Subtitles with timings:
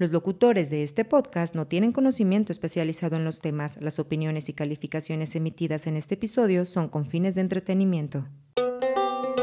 [0.00, 3.76] Los locutores de este podcast no tienen conocimiento especializado en los temas.
[3.82, 8.24] Las opiniones y calificaciones emitidas en este episodio son con fines de entretenimiento.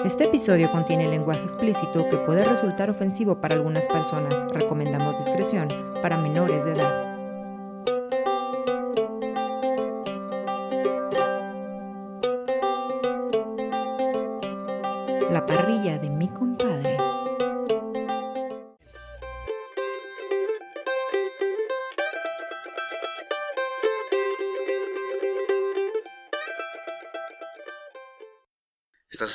[0.04, 4.48] Este episodio contiene lenguaje explícito que puede resultar ofensivo para algunas personas.
[4.52, 5.68] Recomendamos discreción
[6.02, 7.07] para menores de edad.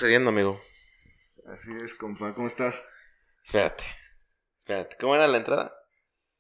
[0.03, 0.61] Sucediendo, amigo?
[1.47, 2.83] Así es, compa, ¿cómo estás?
[3.45, 3.85] Espérate,
[4.59, 4.97] espérate.
[4.99, 5.73] ¿Cómo era la entrada?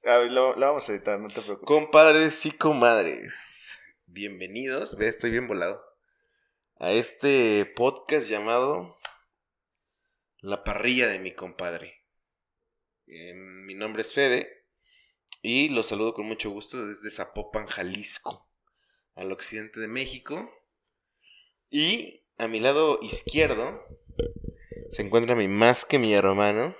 [0.05, 1.65] A ver, la vamos a editar, no te preocupes.
[1.65, 5.80] Compadres y comadres, bienvenidos, ve, estoy bien volado,
[6.80, 8.98] a este podcast llamado
[10.41, 12.03] La parrilla de mi compadre.
[13.06, 14.67] Eh, mi nombre es Fede
[15.41, 18.51] y los saludo con mucho gusto desde Zapopan, Jalisco,
[19.15, 20.53] al occidente de México.
[21.70, 23.87] Y a mi lado izquierdo
[24.91, 26.75] se encuentra mi más que mi hermano.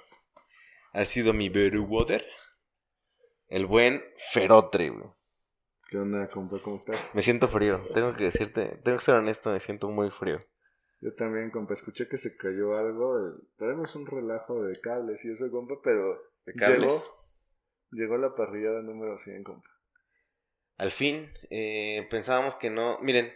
[0.93, 2.27] Ha sido mi Water.
[3.47, 5.09] El buen Ferotre, güey.
[5.89, 6.59] ¿Qué onda, compa?
[6.61, 7.15] ¿Cómo estás?
[7.15, 7.81] Me siento frío.
[7.95, 10.41] Tengo que decirte, tengo que ser honesto, me siento muy frío.
[11.01, 11.75] Yo también, compa.
[11.75, 13.15] Escuché que se cayó algo.
[13.57, 16.21] Traemos un relajo de cables y eso, compa, pero.
[16.45, 17.13] ¿De cables?
[17.91, 19.69] Llegó, llegó la parrillada número 100, compa.
[20.77, 22.99] Al fin, eh, pensábamos que no.
[23.01, 23.33] Miren,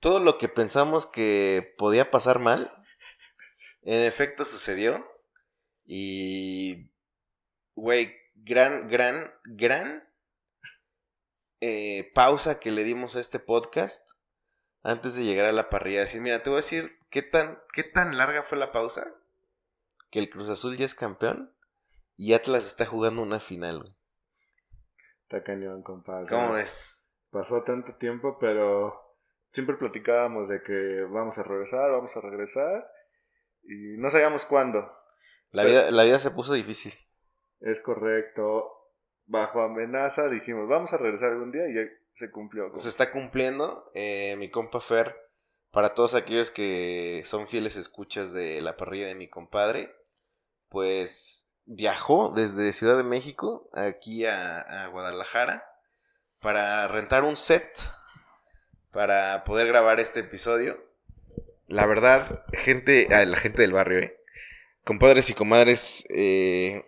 [0.00, 2.72] todo lo que pensamos que podía pasar mal,
[3.82, 5.06] en efecto sucedió.
[5.84, 6.90] Y,
[7.74, 10.08] güey, gran, gran, gran
[11.60, 14.08] eh, pausa que le dimos a este podcast
[14.82, 16.00] antes de llegar a la parrilla.
[16.00, 19.14] Decir, mira, te voy a decir qué tan, qué tan larga fue la pausa
[20.10, 21.54] que el Cruz Azul ya es campeón
[22.16, 23.80] y Atlas está jugando una final.
[23.80, 23.94] Güey.
[25.22, 26.28] Está cañón, compadre.
[26.28, 27.14] ¿Cómo ves?
[27.30, 29.09] Pasó tanto tiempo, pero
[29.52, 32.90] siempre platicábamos de que vamos a regresar, vamos a regresar,
[33.62, 34.92] y no sabíamos cuándo.
[35.50, 36.94] La, vida, la vida se puso difícil.
[37.60, 38.76] Es correcto.
[39.26, 41.82] Bajo amenaza dijimos, vamos a regresar algún día y ya
[42.14, 42.70] se cumplió.
[42.74, 43.84] Se está cumpliendo.
[43.94, 45.16] Eh, mi compa Fer,
[45.70, 49.94] para todos aquellos que son fieles escuchas de la parrilla de mi compadre,
[50.68, 55.64] pues viajó desde Ciudad de México aquí a, a Guadalajara
[56.40, 57.78] para rentar un set
[58.92, 60.84] para poder grabar este episodio.
[61.66, 64.16] La verdad, gente, la gente del barrio, ¿eh?
[64.84, 66.84] Compadres y comadres, eh,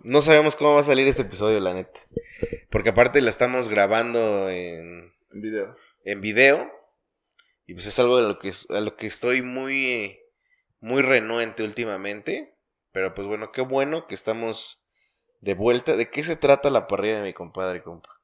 [0.00, 2.00] no sabemos cómo va a salir este episodio, la neta.
[2.70, 5.12] Porque aparte la estamos grabando en...
[5.32, 5.76] En video.
[6.04, 6.72] En video.
[7.66, 10.18] Y pues es algo de lo que, a lo que estoy muy,
[10.80, 12.54] muy renuente últimamente.
[12.92, 14.88] Pero pues bueno, qué bueno que estamos
[15.40, 15.96] de vuelta.
[15.96, 18.17] ¿De qué se trata la parrilla de mi compadre, compa?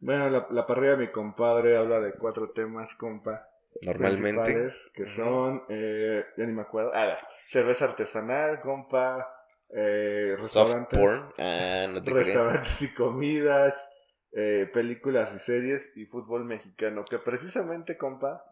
[0.00, 3.46] Bueno, la, la parrilla de mi compadre habla de cuatro temas, compa.
[3.82, 4.68] Normalmente.
[4.94, 6.92] Que son, eh, ya ni me acuerdo.
[6.94, 9.36] Ah, cerveza artesanal, compa.
[9.72, 11.32] Eh, restaurantes, Soft porn.
[11.38, 13.90] Ah, no te restaurantes y comidas.
[14.32, 17.04] Eh, películas y series y fútbol mexicano.
[17.04, 18.44] Que precisamente, compa,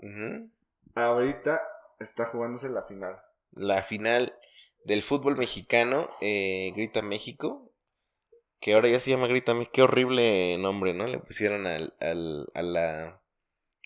[0.95, 1.63] ahorita
[2.01, 3.21] está jugándose la final.
[3.53, 4.35] La final
[4.85, 7.71] del fútbol mexicano, eh, Grita México.
[8.61, 9.73] Que ahora ya se llama Grita México.
[9.75, 11.07] Qué horrible nombre, ¿no?
[11.07, 13.23] Le pusieron al, al- a, la,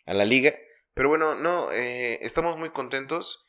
[0.07, 0.55] a la liga.
[0.95, 3.45] Pero bueno, no, eh, estamos muy contentos.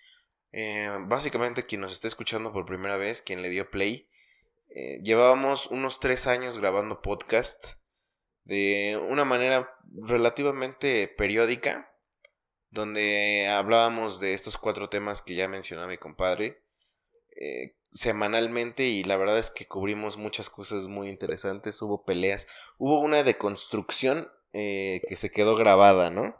[0.51, 4.07] Eh, básicamente quien nos está escuchando por primera vez, quien le dio play,
[4.69, 7.73] eh, llevábamos unos tres años grabando podcast
[8.43, 11.91] de una manera relativamente periódica,
[12.69, 16.61] donde hablábamos de estos cuatro temas que ya mencionó mi compadre
[17.35, 22.99] eh, semanalmente y la verdad es que cubrimos muchas cosas muy interesantes, hubo peleas, hubo
[22.99, 26.35] una deconstrucción eh, que se quedó grabada, ¿no?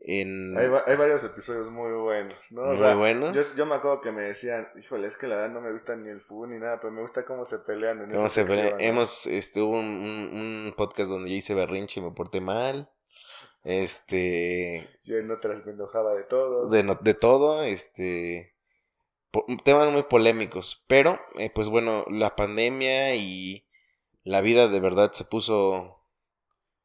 [0.00, 0.56] En...
[0.56, 2.62] Hay, va- hay varios episodios muy buenos, ¿no?
[2.62, 3.34] O Muy sea, buenos.
[3.54, 5.96] Yo, yo me acuerdo que me decían, híjole, es que la verdad no me gusta
[5.96, 8.70] ni el fútbol ni nada, pero me gusta cómo se pelean en ¿Cómo se sección,
[8.70, 8.76] ¿no?
[8.78, 12.88] Hemos, este, hubo un, un- un podcast donde yo hice berrinche y me porté mal.
[13.64, 16.68] Este, Yo en otras me enojaba de todo.
[16.68, 18.54] de, no- de todo, este,
[19.64, 20.84] temas muy polémicos.
[20.88, 23.66] Pero, eh, pues bueno, la pandemia y
[24.24, 26.04] la vida de verdad se puso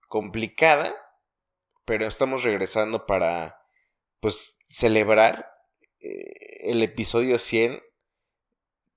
[0.07, 0.95] complicada.
[1.85, 3.61] Pero estamos regresando para,
[4.19, 5.51] pues, celebrar
[5.99, 7.81] eh, el episodio 100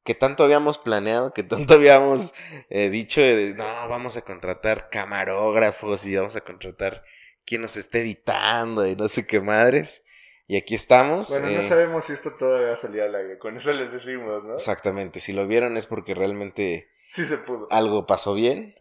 [0.06, 2.32] que tanto habíamos planeado, que tanto habíamos
[2.70, 3.20] eh, dicho
[3.56, 7.02] no, vamos a contratar camarógrafos y vamos a contratar
[7.44, 10.02] quien nos esté editando y no sé qué madres.
[10.48, 11.30] Y aquí estamos.
[11.30, 13.38] Bueno, no eh, sabemos si esto todavía salía al aire.
[13.38, 14.54] Con eso les decimos, ¿no?
[14.54, 15.18] Exactamente.
[15.20, 17.66] Si lo vieron es porque realmente Sí se pudo.
[17.70, 18.74] algo pasó bien.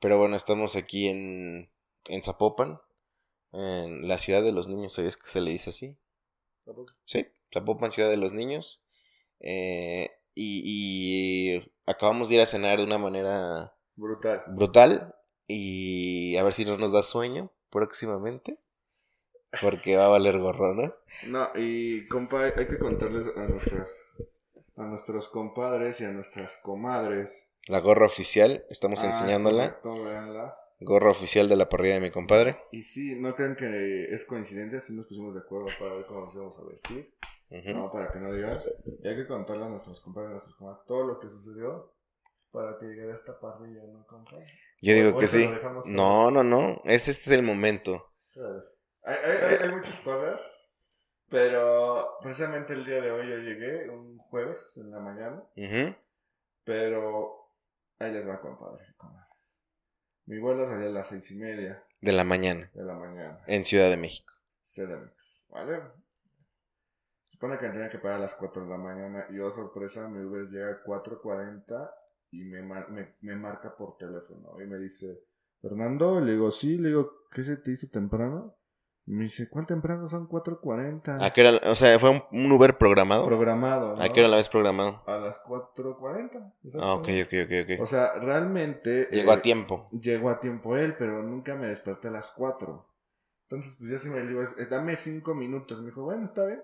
[0.00, 1.70] Pero bueno, estamos aquí en,
[2.08, 2.80] en Zapopan,
[3.52, 4.94] en la ciudad de los niños.
[4.94, 5.98] ¿Sabías que se le dice así?
[7.04, 8.88] Sí, Zapopan, ciudad de los niños.
[9.40, 10.62] Eh, y,
[11.56, 14.42] y acabamos de ir a cenar de una manera Brutal.
[14.48, 15.14] brutal.
[15.48, 18.58] Y a ver si no nos da sueño próximamente.
[19.60, 20.94] Porque va a valer gorro, ¿no?
[21.28, 24.12] No, y compa, hay que contarles a nuestras
[24.76, 27.52] a nuestros compadres y a nuestras comadres.
[27.66, 29.78] La gorra oficial, estamos Ah, es enseñándola.
[29.80, 30.54] correcto.
[30.82, 32.56] Gorra oficial de la parrilla de mi compadre.
[32.72, 36.20] Y sí, no crean que es coincidencia, sí nos pusimos de acuerdo para ver cómo
[36.22, 37.12] nos íbamos a vestir.
[37.50, 38.64] No, para que no digas.
[39.02, 41.92] Y hay que contarle a nuestros compadres y a nuestras comadres todo lo que sucedió
[42.52, 44.36] para que llegue a esta parrilla, ¿no, compa?
[44.80, 45.46] Yo digo que sí.
[45.84, 46.80] No, no, no.
[46.84, 48.12] Ese este es el momento.
[48.28, 48.40] Sí.
[49.10, 50.40] Hay, hay, hay, muchas cosas,
[51.28, 55.96] pero precisamente el día de hoy yo llegué, un jueves en la mañana, Ujú.
[56.62, 57.48] pero
[57.98, 59.26] ahí les va, compadres y comadres.
[60.26, 62.70] Mi vuelo salía a las seis y media De la mañana.
[62.72, 63.42] de la mañana.
[63.48, 64.32] En Ciudad de México.
[64.62, 65.82] CDMX, ¿vale?
[67.24, 70.22] Supone que tenía que pagar a las 4 de la mañana y oh sorpresa, mi
[70.22, 71.90] Uber llega a 4.40
[72.30, 75.24] y me, me, me marca por teléfono y me dice,
[75.60, 78.54] Fernando, le digo, sí, le digo, ¿qué se te hizo temprano?
[79.10, 80.06] Me dice, ¿cuál temprano?
[80.06, 81.18] Son 4.40.
[81.20, 81.60] ¿A qué hora?
[81.68, 83.26] O sea, ¿fue un, un Uber programado?
[83.26, 83.96] Programado.
[83.96, 84.02] ¿no?
[84.02, 85.02] ¿A qué hora la vez programado?
[85.04, 86.54] A las 4.40.
[86.80, 87.80] Ah, ok, ok, ok, ok.
[87.80, 89.08] O sea, realmente...
[89.10, 89.88] Llegó eh, a tiempo.
[89.90, 92.86] Llegó a tiempo él, pero nunca me desperté a las 4.
[93.48, 95.80] Entonces, pues ya se me es- dame 5 minutos.
[95.80, 96.62] Me dijo, bueno, está bien.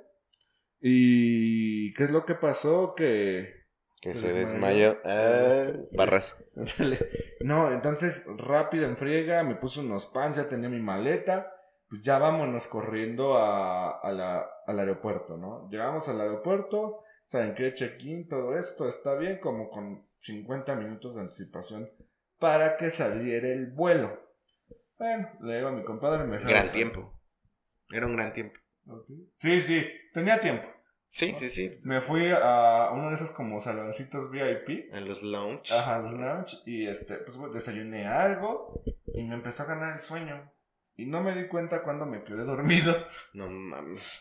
[0.81, 2.95] ¿Y qué es lo que pasó?
[2.95, 3.67] Que...
[4.01, 4.99] Que se se, desmayó.
[5.05, 6.37] Ah, barras.
[7.41, 11.55] no, entonces rápido en friega, me puse unos pants, ya tenía mi maleta.
[11.89, 15.69] Pues ya vámonos corriendo a, a la- al aeropuerto, ¿no?
[15.71, 17.73] Llegamos al aeropuerto, ¿saben qué?
[17.73, 21.89] Check-in, todo esto está bien, como con 50 minutos de anticipación
[22.39, 24.21] para que saliera el vuelo.
[24.99, 26.73] Bueno, le digo a mi compadre, me Gran salir.
[26.73, 27.13] tiempo.
[27.91, 28.59] Era un gran tiempo.
[29.39, 30.67] Sí, sí, tenía tiempo.
[31.09, 31.71] Sí, sí, sí.
[31.89, 34.93] Me fui a uno de esos como saloncitos VIP.
[34.93, 35.73] En los lounge.
[35.73, 36.57] Ajá, los lounge.
[36.67, 38.73] Y este, pues desayuné algo
[39.15, 40.51] y me empezó a ganar el sueño.
[40.97, 42.95] Y no me di cuenta cuando me quedé dormido
[43.35, 44.21] No mames.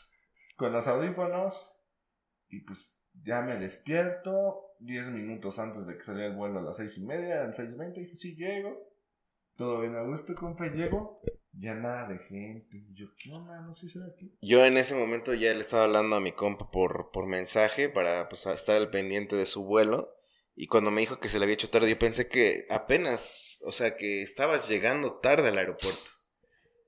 [0.58, 1.78] con los audífonos.
[2.50, 6.78] Y pues ya me despierto 10 minutos antes de que saliera el vuelo a las
[6.78, 8.78] seis y media, eran seis veinte, dije, sí, llego.
[9.56, 11.22] Todo bien a gusto, compa, llego.
[11.54, 12.86] Ya nada de gente.
[12.94, 13.62] Yo, ¿qué onda?
[13.62, 14.38] No sé si será aquí.
[14.42, 18.28] Yo en ese momento ya le estaba hablando a mi compa por, por mensaje para
[18.28, 20.14] pues, estar al pendiente de su vuelo.
[20.54, 23.72] Y cuando me dijo que se le había hecho tarde, yo pensé que apenas, o
[23.72, 26.12] sea, que estabas llegando tarde al aeropuerto.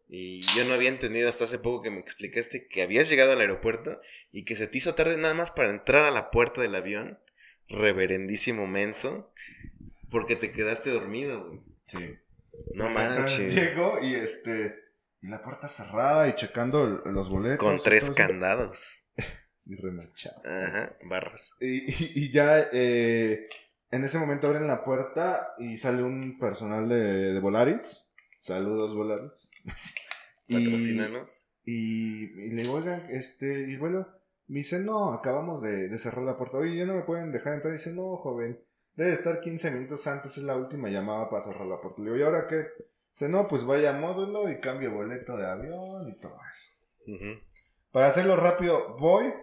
[0.10, 3.42] Y yo no había entendido hasta hace poco que me explicaste que habías llegado al
[3.42, 4.00] aeropuerto
[4.32, 7.20] y que se te hizo tarde nada más para entrar a la puerta del avión.
[7.68, 9.34] Reverendísimo menso.
[10.10, 11.60] Porque te quedaste dormido, güey.
[11.86, 12.16] Sí.
[12.74, 13.54] No manches.
[13.56, 14.76] Llego y este.
[15.22, 17.58] Y la puerta cerrada y checando los boletos.
[17.60, 19.04] Con tres candados.
[19.70, 20.42] Y remachado.
[20.46, 21.52] Ajá, barras.
[21.60, 23.50] Y, y- y ya eh,
[23.92, 28.07] en ese momento abren la puerta y sale un personal de, de Volaris.
[28.48, 29.52] Saludos, Volaris.
[30.50, 31.48] Y- Patrocínanos.
[31.66, 34.08] Y, y le digo, oigan, este, y bueno,
[34.48, 36.58] me dice, no, acabamos de, de cerrar la puerta.
[36.60, 37.74] Oye, ya no me pueden dejar entrar.
[37.74, 38.58] Y dice, no, joven,
[38.96, 42.02] debe estar 15 minutos antes, es la última llamada para cerrar la puerta.
[42.02, 42.68] Le digo, ¿y ahora qué?
[43.12, 46.72] Dice, no, pues vaya a módulo y cambie boleto de avión y todo eso.
[47.92, 49.34] Para hacerlo rápido, voy.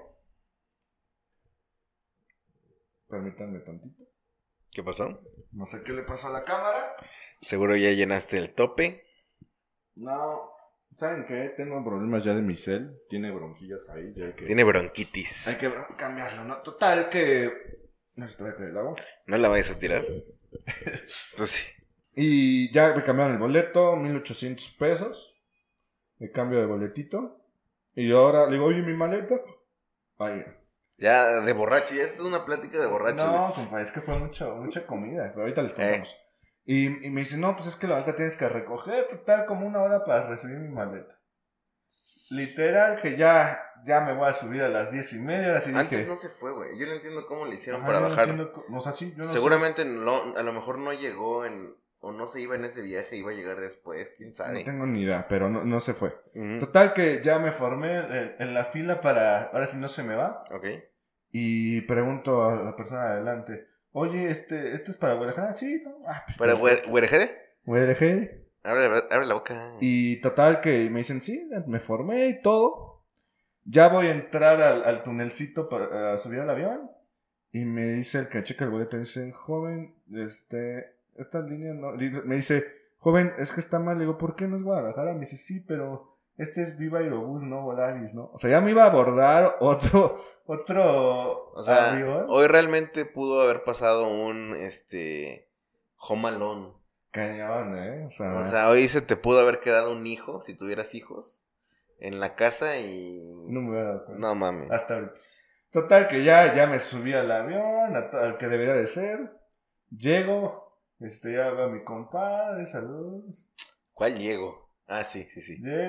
[3.08, 4.04] Permítanme tantito.
[4.70, 5.20] ¿Qué pasó?
[5.52, 6.96] No sé qué le pasó a la cámara.
[7.44, 9.04] Seguro ya llenaste el tope.
[9.96, 10.50] No,
[10.96, 11.52] ¿saben qué?
[11.54, 13.02] Tengo problemas ya de mi cel.
[13.10, 14.14] Tiene bronquillas ahí.
[14.16, 15.48] Ya hay que, Tiene bronquitis.
[15.48, 16.62] hay que cambiarlo, ¿no?
[16.62, 17.52] Total, que.
[18.16, 18.94] No se te va a caer el agua.
[19.26, 20.04] ¿No la vayas a tirar?
[21.36, 21.72] Pues sí.
[22.14, 25.34] Y ya me cambiaron el boleto, 1800 pesos.
[26.18, 27.44] De cambio de boletito.
[27.94, 29.34] Y ahora le digo, oye, mi maleta.
[30.18, 30.42] Ahí.
[30.96, 33.26] Ya de borracho, ya es una plática de borracho.
[33.26, 35.28] No, compa, es que fue mucho, mucha comida.
[35.30, 36.16] Pero ahorita les contamos.
[36.64, 39.06] Y, y me dice, no, pues es que la maleta tienes que recoger.
[39.08, 41.20] Total, como una hora para recibir mi maleta.
[42.30, 45.48] Literal, que ya, ya me voy a subir a las diez y media.
[45.48, 46.78] Ahora sí Antes dije, no se fue, güey.
[46.78, 48.28] Yo no entiendo cómo le hicieron "Ajá, para no bajar.
[48.30, 49.32] entiendo o sea, sí, yo no sé".
[49.32, 51.74] Seguramente no- a lo mejor no llegó en...
[52.06, 54.62] O no se iba en ese viaje, iba a llegar después, quién No sabe.
[54.62, 56.14] tengo ni idea, pero no, no se fue.
[56.60, 60.14] Total que ya me formé en, en la fila para, ahora sí no se me
[60.14, 60.66] va, Ok.
[61.30, 65.52] y pregunto a la persona de adelante, oye, este, ¿este es para Guadalajara?
[65.52, 65.96] Sí, ¿no?
[66.06, 67.30] Ah, pues, ¿Para Güerejede?
[67.64, 68.28] Guadalajara.
[68.64, 69.70] Abre, abre la boca.
[69.80, 73.02] Y total que me dicen, sí, me formé y todo.
[73.64, 76.90] Ya voy a entrar al, al tunelcito para subir al avión.
[77.52, 81.92] Y me dice el que checa el boleto, dice, joven, este, esta línea no...
[82.24, 82.64] Me dice,
[82.98, 83.96] joven, es que está mal.
[83.96, 85.12] Le digo, ¿por qué no es Guadalajara?
[85.12, 88.30] Me dice, sí, pero este es Viva Aerobús, no Volaris, ¿no?
[88.32, 91.96] O sea, ya me iba a abordar otro, otro o sea,
[92.28, 95.48] Hoy realmente pudo haber pasado un, este,
[95.96, 96.74] jomalón.
[97.12, 98.04] Cañón, ¿eh?
[98.06, 101.44] O sea, o sea, hoy se te pudo haber quedado un hijo, si tuvieras hijos,
[102.00, 103.46] en la casa y...
[103.48, 104.26] No me hubiera dado cuenta.
[104.26, 104.70] No mames.
[104.72, 105.14] Hasta ahorita.
[105.70, 109.40] Total, que ya, ya me subí al avión, al que debería de ser.
[109.90, 113.48] Llego, este, ya veo a mi compadre, saludos.
[113.92, 114.63] ¿Cuál llego?
[114.86, 115.58] Ah, sí, sí, sí.
[115.58, 115.88] Le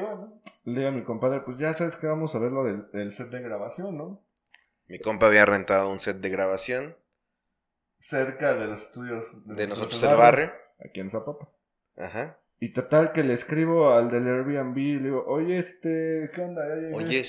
[0.63, 3.41] digo a mi compadre, pues ya sabes que vamos a ver lo del, set de
[3.41, 4.23] grabación, ¿no?
[4.87, 6.95] Mi compa había rentado un set de grabación.
[7.99, 10.51] Cerca de los estudios de, nosotros el barrio.
[10.79, 11.49] Aquí en Zapapa.
[11.97, 12.39] Ajá.
[12.59, 16.63] Y total que le escribo al del Airbnb y le digo, oye, este, ¿qué onda?
[16.93, 17.23] Oye,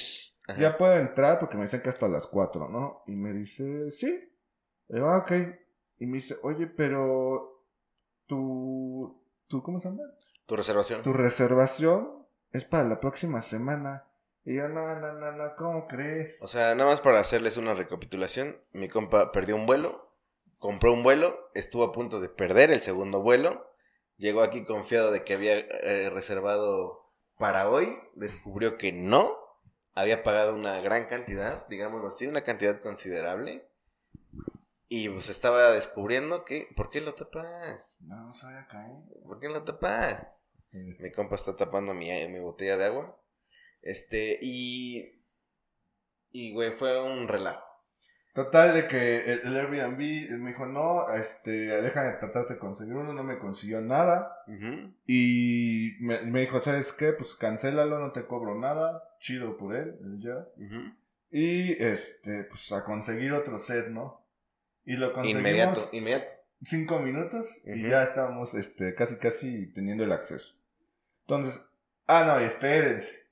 [0.58, 3.02] ya puedo entrar porque me dicen que hasta las 4, ¿no?
[3.06, 4.32] Y me dice, sí.
[4.88, 5.32] Y digo, ah, ok.
[5.98, 7.64] Y me dice, oye, pero
[8.26, 10.04] tu, tu, ¿cómo se llama?
[10.46, 11.02] Tu reservación.
[11.02, 14.04] Tu reservación es para la próxima semana.
[14.44, 16.40] Y yo, no, no, no, no, ¿cómo crees?
[16.40, 20.14] O sea, nada más para hacerles una recapitulación, mi compa perdió un vuelo,
[20.58, 23.68] compró un vuelo, estuvo a punto de perder el segundo vuelo,
[24.18, 29.36] llegó aquí confiado de que había eh, reservado para hoy, descubrió que no,
[29.96, 33.68] había pagado una gran cantidad, digamos así, una cantidad considerable.
[34.88, 37.98] Y pues estaba descubriendo que, ¿por qué lo tapas?
[38.02, 39.20] No, soy acá, ¿eh?
[39.24, 40.48] ¿Por qué lo tapas?
[40.70, 43.18] Mi compa está tapando mi, mi botella de agua.
[43.82, 45.22] Este, y.
[46.30, 47.64] Y, güey, fue un relajo.
[48.34, 49.98] Total, de que el, Airbnb
[50.38, 54.36] me dijo, no, este, déjame tratar de conseguir uno, no me consiguió nada.
[55.06, 57.14] Y me, dijo, ¿sabes qué?
[57.14, 59.02] Pues cancélalo, no te cobro nada.
[59.20, 60.46] Chido por él, él ya.
[61.30, 64.25] Y, este, pues a conseguir otro set, ¿no?
[64.86, 65.40] Y lo conseguimos.
[65.40, 66.32] Inmediato, inmediato.
[66.64, 70.54] Cinco minutos y ya estábamos, este, casi, casi teniendo el acceso.
[71.22, 71.60] Entonces,
[72.06, 73.26] ah, no, espérense.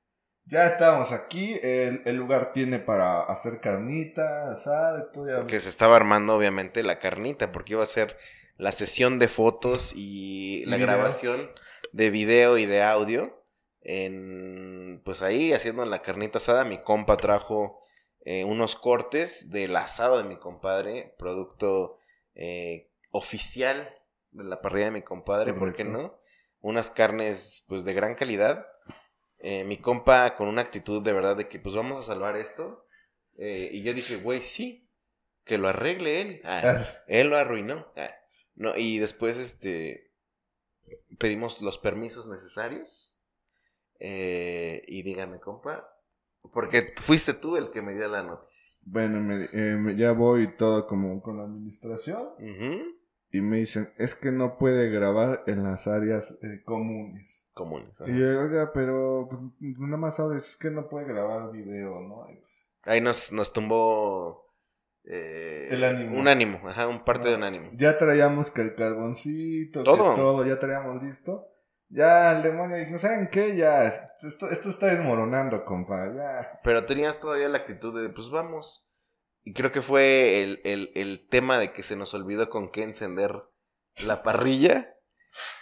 [0.46, 5.46] Ya estábamos aquí, el, lugar tiene para hacer carnita, asada, todo ya.
[5.46, 8.18] Que se estaba armando obviamente la carnita, porque iba a ser
[8.58, 11.50] la sesión de fotos y la grabación
[11.92, 13.42] de video y de audio.
[13.80, 17.80] En, pues ahí haciendo la carnita asada, mi compa trajo
[18.24, 21.98] eh, unos cortes del asado de mi compadre, producto
[22.34, 23.76] eh, oficial
[24.30, 26.18] de la parrilla de mi compadre, ¿por qué no?
[26.60, 28.66] Unas carnes pues de gran calidad
[29.46, 32.86] eh, mi compa con una actitud de verdad de que pues vamos a salvar esto.
[33.36, 34.88] Y yo dije, güey, sí,
[35.44, 36.40] que lo arregle él.
[36.44, 37.04] Ah, ah.
[37.08, 37.92] él lo arruinó.
[37.94, 38.14] Ah,
[38.54, 40.14] no, y después este
[41.18, 43.20] pedimos los permisos necesarios.
[44.00, 45.93] Y dígame, compa,
[46.52, 48.80] porque fuiste tú el que me dio la noticia.
[48.82, 49.46] Bueno,
[49.96, 52.28] ya voy todo como con la administración
[53.34, 57.44] y me dicen, es que no puede grabar en las áreas eh, comunes.
[57.52, 58.00] Comunes.
[58.06, 59.40] Y yo, oiga, pero pues,
[59.78, 62.26] nada más sabes, es que no puede grabar video, ¿no?
[62.26, 64.54] Pues Ahí nos, nos tumbó
[65.02, 66.16] eh, el ánimo.
[66.16, 67.70] un ánimo, ajá, un parte de un ánimo.
[67.74, 71.48] Ya traíamos que el carboncito, todo, todo ya traíamos listo.
[71.88, 73.56] Ya el demonio dijo, ¿saben qué?
[73.56, 76.60] Ya, esto, esto está desmoronando, compa, ya.
[76.62, 78.90] Pero tenías todavía la actitud de, pues vamos.
[79.44, 83.44] Y creo que fue el, tema de que se nos olvidó con qué encender
[84.02, 84.96] la parrilla.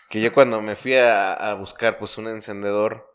[0.09, 3.11] Que yo cuando me fui a, buscar pues un encendedor,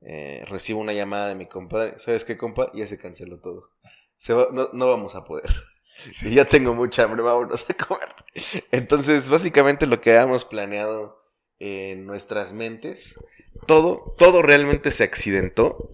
[0.00, 1.98] eh, recibo una llamada de mi compadre.
[1.98, 2.70] ¿Sabes qué, compa?
[2.72, 3.70] Ya se canceló todo.
[4.16, 5.50] Se no, no, vamos a poder.
[6.22, 8.12] Y ya tengo mucha hambre, vámonos a comer.
[8.72, 11.21] Entonces, básicamente lo que habíamos planeado
[11.64, 13.20] en nuestras mentes,
[13.68, 15.88] todo, todo realmente se accidentó.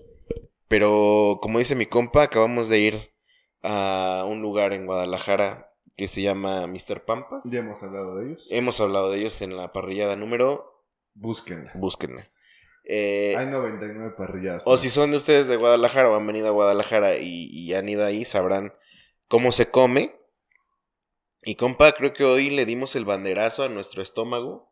[0.66, 3.12] Pero como dice mi compa, acabamos de ir
[3.62, 7.04] a un lugar en Guadalajara que se llama Mr.
[7.04, 7.44] Pampas.
[7.50, 8.48] Ya hemos hablado de ellos.
[8.50, 10.87] Hemos hablado de ellos en la parrillada número.
[11.12, 11.72] Búsquenla.
[11.75, 12.30] Búsquenla.
[12.84, 14.62] Eh, Hay 99 parrilladas.
[14.64, 18.06] O si son de ustedes de Guadalajara o han venido a Guadalajara y, han ido
[18.06, 18.72] ahí, sabrán
[19.26, 20.14] cómo se come.
[21.42, 24.68] Y compa, creo que hoy le dimos el banderazo a nuestro estómago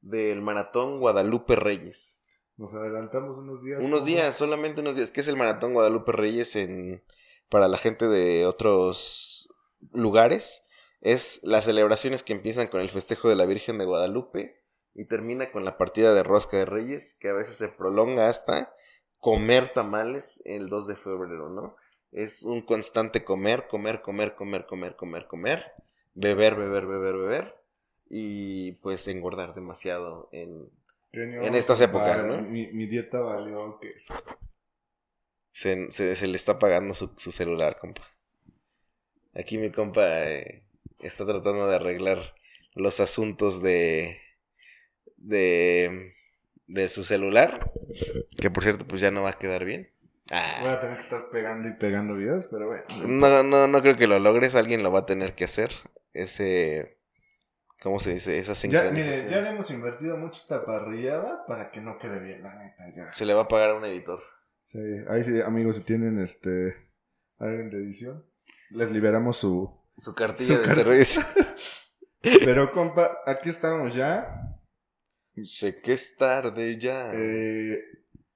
[0.00, 2.22] del maratón Guadalupe Reyes.
[2.56, 3.82] Nos adelantamos unos días.
[3.82, 5.10] Unos días, solamente unos días.
[5.10, 7.02] ¿Qué es el maratón Guadalupe Reyes en
[7.48, 9.52] para la gente de otros
[9.92, 10.62] lugares
[11.00, 14.62] es las celebraciones que empiezan con el festejo de la Virgen de Guadalupe
[14.94, 18.74] y termina con la partida de Rosca de Reyes, que a veces se prolonga hasta
[19.18, 21.76] comer tamales el 2 de febrero, ¿no?
[22.12, 25.72] Es un constante comer, comer, comer, comer, comer, comer, comer,
[26.14, 27.59] beber, beber, beber, beber
[28.10, 30.68] y pues engordar demasiado en,
[31.12, 32.42] en estas épocas, ¿no?
[32.42, 33.90] Mi, mi dieta valió que
[35.52, 38.02] Se, se- se le está apagando su, su celular, compa.
[39.34, 40.64] Aquí mi compa eh,
[41.00, 42.34] está tratando de arreglar
[42.74, 44.18] los asuntos de,
[45.16, 46.12] de,
[46.66, 47.70] de su celular.
[48.40, 49.90] Que por cierto, pues ya no va a quedar bien.
[50.30, 52.84] Ah, Voy a tener que estar pegando y pegando videos, pero bueno.
[53.06, 54.54] no, no, no creo que lo logres.
[54.54, 55.70] Alguien lo va a tener que hacer.
[56.12, 56.99] Ese.
[57.82, 58.38] ¿Cómo se dice?
[58.38, 59.30] Esa Ya, mire, sincronización.
[59.30, 63.12] ya le hemos invertido mucho esta parrillada para que no quede bien, la neta, ya.
[63.12, 64.20] Se le va a pagar a un editor.
[64.64, 66.76] Sí, ahí sí, amigos, si tienen este
[67.38, 68.24] alguien de edición,
[68.70, 69.74] les liberamos su...
[69.96, 71.22] Su cartilla Su de servicio.
[72.22, 74.58] Pero, compa, aquí estamos ya,
[75.42, 77.12] sé que es tarde ya.
[77.14, 77.80] eh,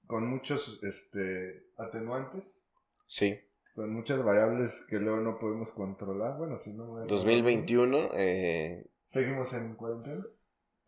[0.06, 2.62] con muchos este, atenuantes,
[3.06, 3.38] Sí.
[3.74, 6.38] con muchas variables que luego no podemos controlar.
[6.38, 6.86] Bueno, si no...
[6.86, 8.08] bueno, 2021.
[8.14, 10.26] eh, Seguimos en cuarentena.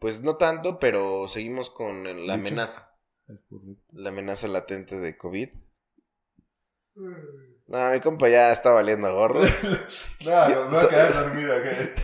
[0.00, 2.92] pues no tanto, pero seguimos con la amenaza.
[3.28, 3.82] Es correcto.
[3.92, 5.48] La amenaza latente de COVID.
[7.68, 9.40] No, mi compa ya está valiendo gordo.
[10.24, 11.54] No, nos va a quedar dormido.
[11.62, 11.94] ¿qué?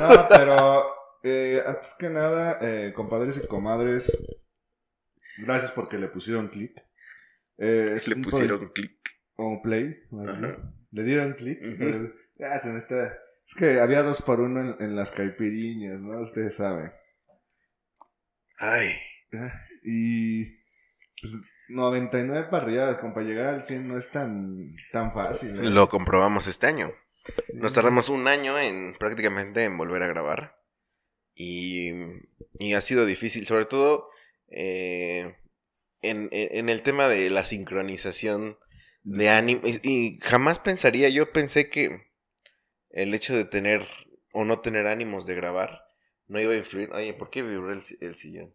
[0.00, 0.86] No, pero
[1.24, 4.16] eh, antes que nada, eh, compadres y comadres,
[5.38, 6.72] gracias porque le pusieron clic.
[7.58, 8.98] Eh, Le pusieron clic.
[9.36, 10.56] O play, más bien.
[10.90, 11.60] Le dieron clic.
[11.60, 11.76] Ujú.
[11.78, 13.14] pero ya se me está...
[13.46, 16.20] Es que había dos por uno en, en las caipiriñas, ¿no?
[16.20, 16.92] Ustedes saben.
[18.58, 18.88] Ay.
[19.84, 20.44] Y
[21.20, 21.34] pues
[21.68, 25.50] 99 parrilladas, como para llegar al 100 no es tan, tan fácil.
[25.58, 25.70] ¿eh?
[25.70, 26.92] Lo comprobamos este año.
[27.44, 27.58] Sí.
[27.58, 30.56] Nos tardamos un año en prácticamente en volver a grabar.
[31.34, 31.90] Y,
[32.58, 34.08] y ha sido difícil, sobre todo
[34.48, 35.36] eh,
[36.02, 38.58] en, en- en el tema de la sincronización
[39.02, 39.60] de ánimo.
[39.64, 42.05] Y, y jamás pensaría, yo pensé que
[42.90, 43.86] el hecho de tener
[44.32, 45.82] o no tener ánimos de grabar
[46.28, 46.90] no iba a influir.
[46.92, 48.54] Oye, ¿por qué vibró el, el sillón?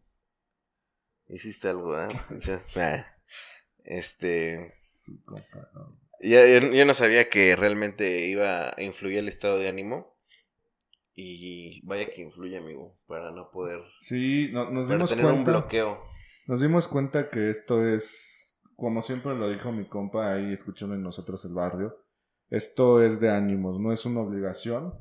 [1.28, 2.08] Hiciste algo, ¿eh?
[2.76, 3.06] Ah.
[3.84, 4.74] Este.
[6.22, 10.20] Ya, yo, yo no sabía que realmente iba a influir el estado de ánimo.
[11.14, 13.82] Y vaya que influye, amigo, para no poder.
[13.98, 15.52] Sí, no- nos Para dimos tener un cuenta.
[15.52, 16.02] bloqueo.
[16.48, 21.04] Nos dimos cuenta que esto es, como siempre lo dijo mi compa ahí escuchando en
[21.04, 21.96] nosotros el barrio,
[22.52, 24.94] esto es de ánimos, no es una obligación,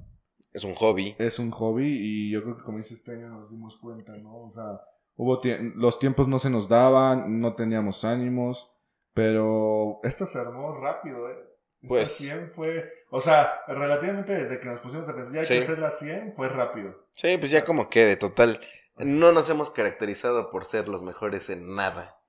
[0.54, 1.14] Es un hobby.
[1.18, 4.44] es un hobby y yo creo que como dice este año nos dimos cuenta, ¿no?
[4.44, 4.80] O sea,
[5.16, 8.70] hubo tie- los tiempos no se nos daban, no teníamos ánimos,
[9.14, 11.36] pero esto se armó rápido, ¿eh?
[11.82, 15.46] Esta Pues- 100 fue, o sea, relativamente desde que nos pusimos a pensar, ya hay
[15.46, 15.54] Sí.
[15.54, 16.94] que hacer la 100, fue rápido.
[17.12, 18.60] Sí, pues ya como quede, total.
[18.96, 22.19] No nos hemos caracterizado por ser los mejores en nada.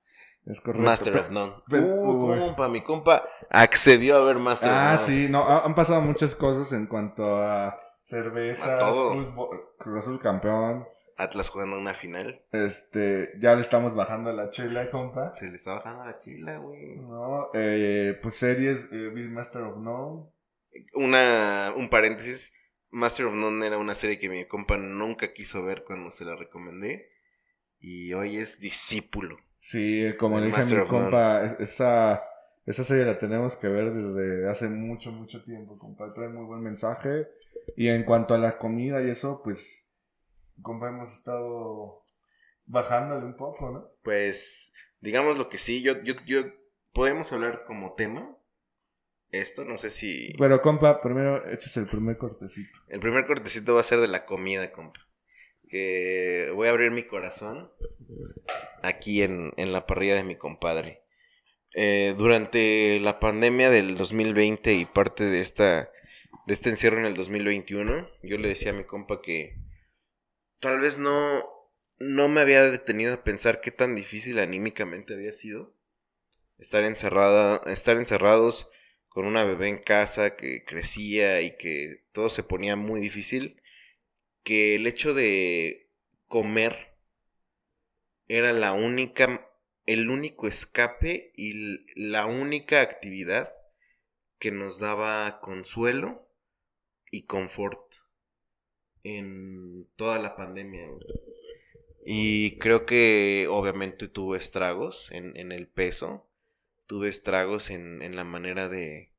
[0.46, 0.84] Es correcto.
[0.84, 1.52] Master of None.
[1.70, 5.06] uh, compa, mi compa accedió a ver Master Ah, of None.
[5.06, 8.76] sí, no, ha- han pasado muchas cosas en cuanto a cerveza,
[9.78, 10.86] Cruz Azul campeón.
[11.16, 12.42] Atlas jugando una final.
[12.50, 15.32] Este, ya le estamos bajando la chela, compa.
[15.34, 16.96] Se le está bajando la chila, güey.
[16.96, 20.24] No, eh, pues series, eh, Master of None.
[20.94, 22.52] Una, un paréntesis.
[22.90, 26.34] Master of None era una serie que mi compa nunca quiso ver cuando se la
[26.34, 27.10] recomendé.
[27.78, 29.36] Y hoy es discípulo.
[29.64, 31.00] Sí, como le dije Master a mi None.
[31.02, 32.20] compa, es- esa,
[32.66, 36.12] esa serie la tenemos que ver desde hace mucho, mucho tiempo, compa.
[36.12, 37.28] Trae muy buen mensaje.
[37.76, 39.88] Y en cuanto a la comida y eso, pues,
[40.62, 42.02] compa, hemos estado
[42.66, 43.88] bajándole un poco, ¿no?
[44.02, 46.42] Pues, digamos lo que sí, yo, yo, yo,
[46.92, 48.36] podemos hablar como tema.
[49.30, 50.34] Esto, no sé si.
[50.38, 52.80] Pero, compa, primero eches el primer cortecito.
[52.88, 54.98] El primer cortecito va a ser de la comida, compa.
[55.72, 57.72] Que voy a abrir mi corazón
[58.82, 61.00] aquí en, en la parrilla de mi compadre.
[61.72, 65.90] Eh, durante la pandemia del 2020 y parte de esta
[66.46, 69.56] de este encierro en el 2021, yo le decía a mi compa que
[70.60, 71.42] tal vez no
[71.98, 75.74] no me había detenido a pensar qué tan difícil anímicamente había sido
[76.58, 78.70] estar encerrada, estar encerrados
[79.08, 83.61] con una bebé en casa que crecía y que todo se ponía muy difícil,
[84.42, 85.90] que el hecho de
[86.26, 86.96] comer
[88.28, 89.50] era la única,
[89.86, 93.54] el único escape y la única actividad
[94.38, 96.28] que nos daba consuelo
[97.10, 97.94] y confort
[99.04, 100.88] en toda la pandemia.
[102.04, 106.28] Y creo que obviamente tuvo estragos en, en el peso,
[106.86, 109.11] tuve estragos en, en la manera de...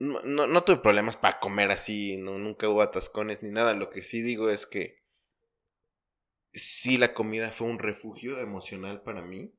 [0.00, 3.74] No, no, no tuve problemas para comer así, no, nunca hubo atascones ni nada.
[3.74, 4.98] Lo que sí digo es que
[6.52, 9.52] sí la comida fue un refugio emocional para mí.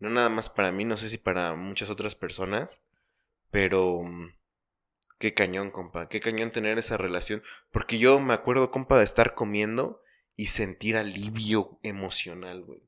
[0.00, 2.82] No nada más para mí, no sé si para muchas otras personas.
[3.50, 4.02] Pero...
[4.02, 4.34] mm,
[5.18, 6.08] Qué cañón, compa.
[6.08, 7.42] Qué cañón tener esa relación.
[7.70, 10.02] Porque yo me acuerdo, compa, de estar comiendo
[10.36, 12.82] y sentir alivio emocional, güey.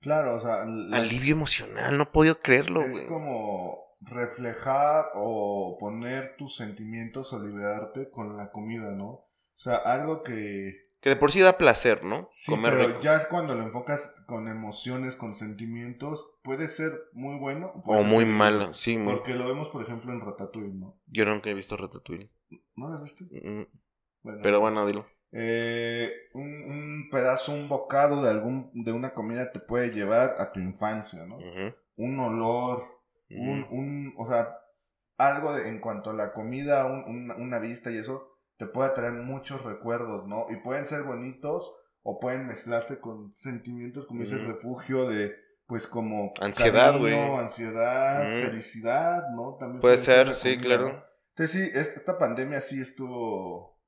[0.00, 0.64] Claro, o sea...
[0.66, 3.06] la- Alivio emocional, no he podido creerlo, es güey.
[3.06, 9.06] como reflejar o poner tus sentimientos o liberarte con la comida, ¿no?
[9.08, 10.84] O sea, algo que...
[11.00, 12.26] Que de por sí da placer, ¿no?
[12.30, 13.00] Sí, Comer pero rico.
[13.00, 18.24] ya es cuando lo enfocas con emociones, con sentimientos, puede ser muy bueno O muy
[18.24, 18.96] malo, sí.
[18.96, 20.98] muy- Porque lo vemos, por ejemplo, en Ratatouille, ¿no?
[21.06, 22.30] Yo nunca he visto Ratatouille.
[22.76, 23.24] ¿No lo has visto?
[23.30, 23.64] Mm,
[24.22, 25.06] Bueno, Pero bueno, dilo.
[25.32, 30.52] eh, un, un pedazo, un bocado de algún de una comida te puede llevar a
[30.52, 31.36] tu infancia, ¿no?
[31.96, 32.86] Un olor,
[33.40, 34.56] un, un, o sea,
[35.16, 38.22] algo de- en cuanto a la comida, un- una- una vista y eso,
[38.56, 40.46] te puede traer muchos recuerdos, ¿no?
[40.50, 45.32] Y pueden ser bonitos o pueden mezclarse con sentimientos como ese refugio de,
[45.66, 46.32] pues como...
[46.40, 47.14] Ansiedad, güey.
[47.36, 49.56] Ansiedad, felicidad, ¿no?
[49.58, 50.88] También Puede ser, sí, comida, claro.
[50.92, 51.02] ¿no?
[51.30, 53.80] Entonces sí, es- esta pandemia sí estuvo,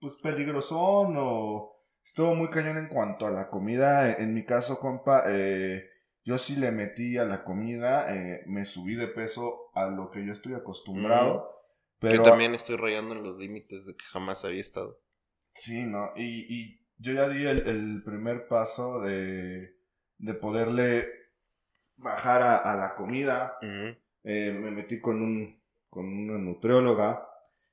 [0.00, 4.10] pues peligrosón o estuvo muy cañón en cuanto a la comida.
[4.10, 5.84] En, en mi caso, compa, eh,
[6.28, 10.24] yo sí le metí a la comida, eh, me subí de peso a lo que
[10.24, 11.48] yo estoy acostumbrado.
[11.98, 15.00] Pero Yo también estoy rayando en los límites de que jamás había estado.
[15.54, 16.12] Sí, ¿no?
[16.16, 19.74] Y, y yo ya di el, el primer paso de,
[20.18, 21.08] de poderle
[21.96, 23.58] bajar a, a la comida.
[24.24, 25.60] Eh, me metí con, un,
[25.90, 27.28] con una nutrióloga.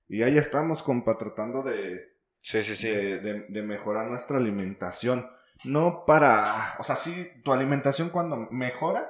[0.08, 2.88] Y ahí estamos, compa, tratando de, Sí, sí, sí.
[2.90, 5.30] de, de- de mejorar nuestra alimentación.
[5.64, 6.76] No para...
[6.80, 9.10] O sea, sí, tu alimentación cuando mejora...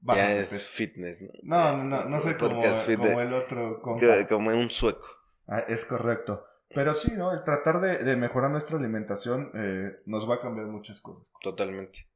[0.00, 1.30] bajas ya es fitness, ¿no?
[1.42, 4.26] No, no, no, no soy como, como el otro compa.
[4.28, 5.06] Como un sueco.
[5.46, 6.44] Ah, es correcto.
[6.74, 7.32] Pero sí, ¿no?
[7.32, 11.30] El tratar de, de mejorar nuestra alimentación eh, nos va a cambiar muchas cosas.
[11.40, 12.08] Totalmente.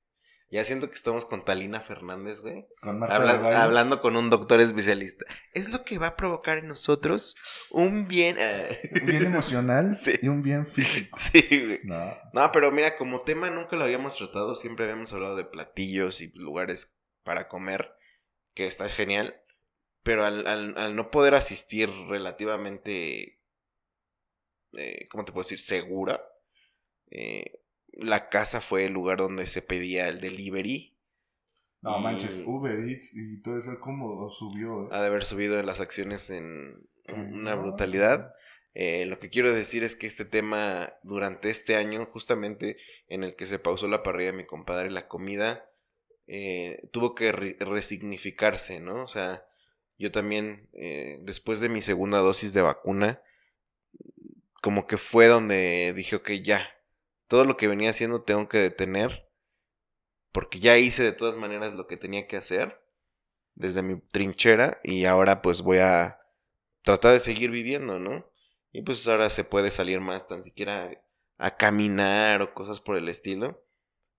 [0.48, 2.66] Ya siento que estamos con Talina Fernández, güey.
[2.80, 5.24] Con Habla- hablando con un doctor especialista.
[5.52, 7.34] Es lo que va a provocar en nosotros
[7.70, 8.36] un bien.
[8.38, 8.68] eh,
[9.00, 10.14] Un bien emocional Sí.
[10.22, 11.18] y un bien físico.
[11.18, 11.80] sí, güey.
[11.82, 12.16] No.
[12.32, 14.54] No, pero mira, como tema nunca lo habíamos tratado.
[14.54, 17.92] Siempre habíamos hablado de platillos y lugares para comer,
[18.54, 19.42] que está genial.
[20.04, 23.40] Pero al, al- al no poder asistir relativamente,
[24.74, 25.58] eh, ¿cómo te puedo decir?
[25.60, 26.22] Segura.
[27.10, 27.62] eh,
[27.96, 30.94] la casa fue el lugar donde se pedía el delivery.
[31.82, 34.84] No Y- manches, Uber Eats y todo eso, ¿cómo subió?
[34.84, 34.88] eh?
[34.92, 36.88] Ha de haber subido las acciones en
[37.32, 38.34] una brutalidad.
[38.74, 42.76] Eh, lo que quiero decir es que este tema, durante este año, justamente
[43.08, 45.70] en el que se pausó la parrilla de mi compadre, la comida,
[46.26, 49.02] eh, tuvo que re- resignificarse, ¿no?
[49.04, 49.46] O sea,
[49.98, 53.22] yo también, eh, después de mi segunda dosis de vacuna,
[54.62, 56.68] como que fue donde dije, ok, ya,
[57.28, 59.28] todo lo que venía haciendo tengo que detener,
[60.32, 62.82] porque ya hice de todas maneras lo que tenía que hacer
[63.54, 66.20] desde mi trinchera y ahora pues voy a
[66.82, 68.30] tratar de seguir viviendo, ¿no?
[68.70, 70.90] Y pues ahora se puede salir más tan siquiera
[71.38, 73.64] a caminar o cosas por el estilo.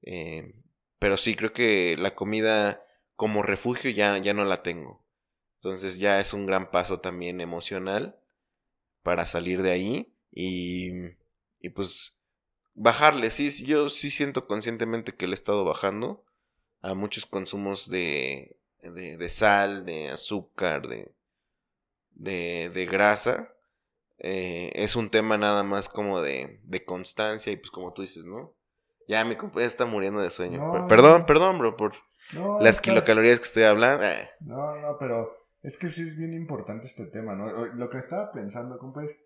[0.01, 0.53] Eh,
[0.99, 2.83] pero sí, creo que la comida
[3.15, 5.05] como refugio ya, ya no la tengo.
[5.55, 8.19] Entonces ya es un gran paso también emocional
[9.03, 10.91] para salir de ahí y,
[11.59, 12.16] y pues
[12.77, 13.31] bajarle.
[13.31, 16.25] Sí, sí, yo sí siento conscientemente que le he estado bajando
[16.81, 21.13] a muchos consumos de, de, de sal, de azúcar, de,
[22.11, 23.53] de, de grasa.
[24.19, 28.25] Eh, es un tema nada más como de, de constancia y pues como tú dices,
[28.25, 28.55] ¿no?
[29.07, 30.63] Ya mi compa ya está muriendo de sueño.
[30.63, 30.87] No, Per- no.
[30.87, 31.95] perdón, perdón, bro, por
[32.31, 34.05] No, las kilocalorías que estoy hablando.
[34.05, 37.65] Eh, No, no, pero es que sí es bien importante este tema, ¿no?
[37.67, 39.17] Lo que estaba pensando, compa, es...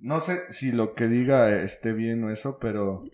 [0.00, 3.04] No sé si lo que diga esté bien o eso, pero...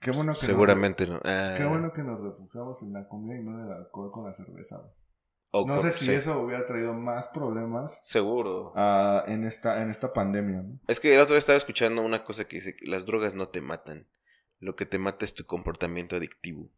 [0.00, 1.18] Qué bueno que nos- seguramente no.
[1.24, 4.24] Ah, Qué bueno que nos refugiamos en la comida y no en el alcohol con
[4.26, 4.82] la cerveza.
[5.50, 8.72] o No con- sé si sí, eso hubiera traído más problemas Seguro.
[8.76, 10.78] ah, en, esta, en esta pandemia, ¿no?
[10.88, 13.48] Es que el otro día estaba escuchando una cosa que dice que las drogas no
[13.48, 14.06] te matan.
[14.60, 16.70] Lo que te mata es tu comportamiento adictivo.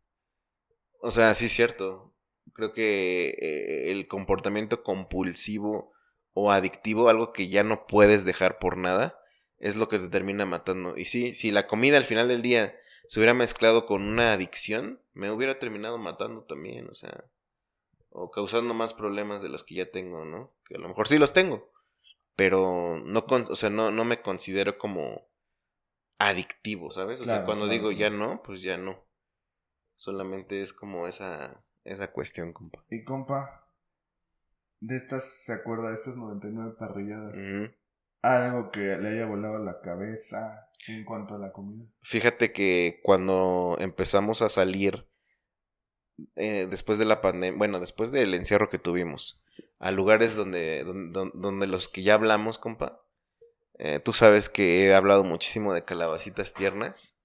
[1.01, 2.15] O sea, sí es cierto.
[2.55, 5.93] Creo que eh, el comportamiento compulsivo
[6.39, 9.19] o adictivo, algo que ya no puedes dejar por nada,
[9.59, 10.95] es lo que te termina matando.
[10.99, 12.77] Y sí, si la comida al final del día
[13.09, 17.25] se hubiera mezclado con una adicción, me hubiera terminado matando también, o sea,
[18.11, 20.53] o causando más problemas de los que ya tengo, ¿no?
[20.67, 21.73] Que a lo mejor sí los tengo,
[22.35, 25.27] pero no, con, o sea, no, no me considero como
[26.19, 27.23] adictivo, ¿sabes?
[27.23, 29.03] O sea, cuando claro, digo ya no, pues ya no.
[29.97, 32.85] Solamente es como esa, esa cuestión, compa.
[32.91, 33.66] Y compa,
[34.81, 37.37] de estas, ¿se acuerda de estas 99 parrilladas?
[37.37, 37.73] Ujú.
[38.23, 41.85] Algo que le haya volado la cabeza en cuanto a la comida.
[42.03, 45.07] Fíjate que cuando empezamos a salir
[46.35, 49.45] eh, después de la pandemia, bueno, después del encierro que tuvimos,
[49.79, 53.03] a lugares donde, donde, donde los que ya hablamos, compa,
[53.79, 57.19] eh, tú sabes que he hablado muchísimo de calabacitas tiernas.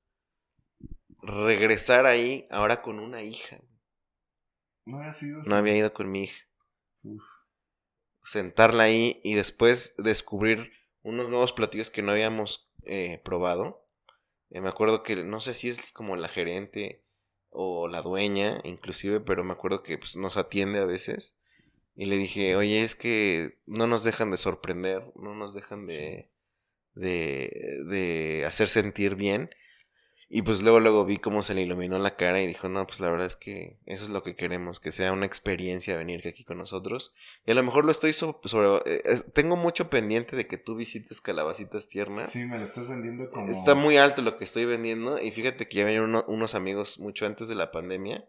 [1.24, 3.62] regresar ahí ahora con una hija.
[4.86, 5.42] No había sido.
[5.44, 6.46] No había ido con mi hija.
[8.32, 10.72] Sentarla ahí y después descubrir
[11.04, 13.86] unos nuevos platillos que no habíamos eh, probado.
[14.52, 17.04] Eh, me acuerdo que no sé si es como la gerente
[17.50, 21.41] o la dueña, inclusive, pero me acuerdo que pues, nos atiende a veces.
[21.94, 26.32] Y le dije, oye, es que no nos dejan de sorprender, no nos dejan de,
[26.94, 29.50] de, de hacer sentir bien.
[30.34, 33.02] Y pues luego, luego vi cómo se le iluminó la cara y dijo, no, pues
[33.02, 36.46] la verdad es que eso es lo que queremos, que sea una experiencia venir aquí
[36.46, 37.13] con nosotros.
[37.46, 38.38] Y a lo mejor lo estoy sobre...
[38.86, 42.32] Eh, tengo mucho pendiente de que tú visites Calabacitas Tiernas.
[42.32, 43.46] Sí, me lo estás vendiendo como...
[43.52, 47.26] Está muy alto lo que estoy vendiendo y fíjate que ya vinieron unos amigos mucho
[47.26, 48.26] antes de la pandemia.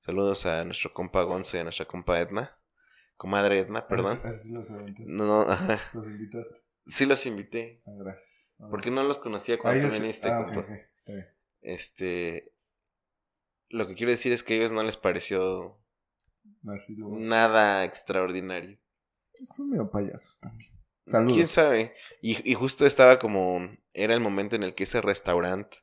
[0.00, 2.58] Saludos a nuestro compa Gonce, a nuestra compa Edna.
[3.16, 4.20] Comadre Edna, perdón.
[4.24, 5.80] Así, los no, no, ajá.
[5.94, 6.60] ¿Los invitaste?
[6.84, 7.80] Sí los invité.
[7.86, 8.54] Ah, gracias.
[8.70, 10.66] Porque no los conocía cuando viniste, ah, compa.
[11.60, 12.52] Este.
[13.68, 15.78] Lo que quiero decir es que a ellos no les pareció
[16.62, 18.78] nada extraordinario.
[19.54, 20.72] Son medio payasos también.
[21.06, 21.34] Saludos.
[21.34, 21.94] ¿Quién sabe?
[22.20, 23.60] Y, y, justo estaba como.
[23.92, 25.78] Era el momento en el que ese restaurante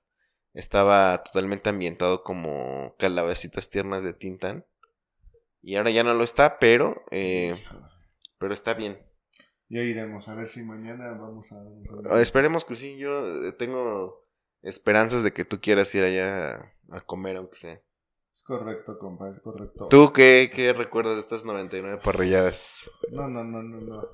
[0.53, 4.65] estaba totalmente ambientado como calabacitas tiernas de Tintan.
[5.61, 7.03] Y ahora ya no lo está, pero.
[7.11, 7.55] Eh,
[8.37, 8.97] pero está bien.
[9.69, 12.15] Ya iremos, a ver si mañana vamos a.
[12.15, 12.97] A Esperemos que sí.
[12.97, 14.22] Yo eh, tengo
[14.63, 17.81] esperanzas de que tú quieras ir allá a, comer, aunque sea.
[18.33, 19.87] Es correcto, compa, es correcto.
[19.89, 22.89] ¿Tú qué, qué recuerdas de estas 99 parrilladas?
[23.11, 24.09] No, no, no, no, no.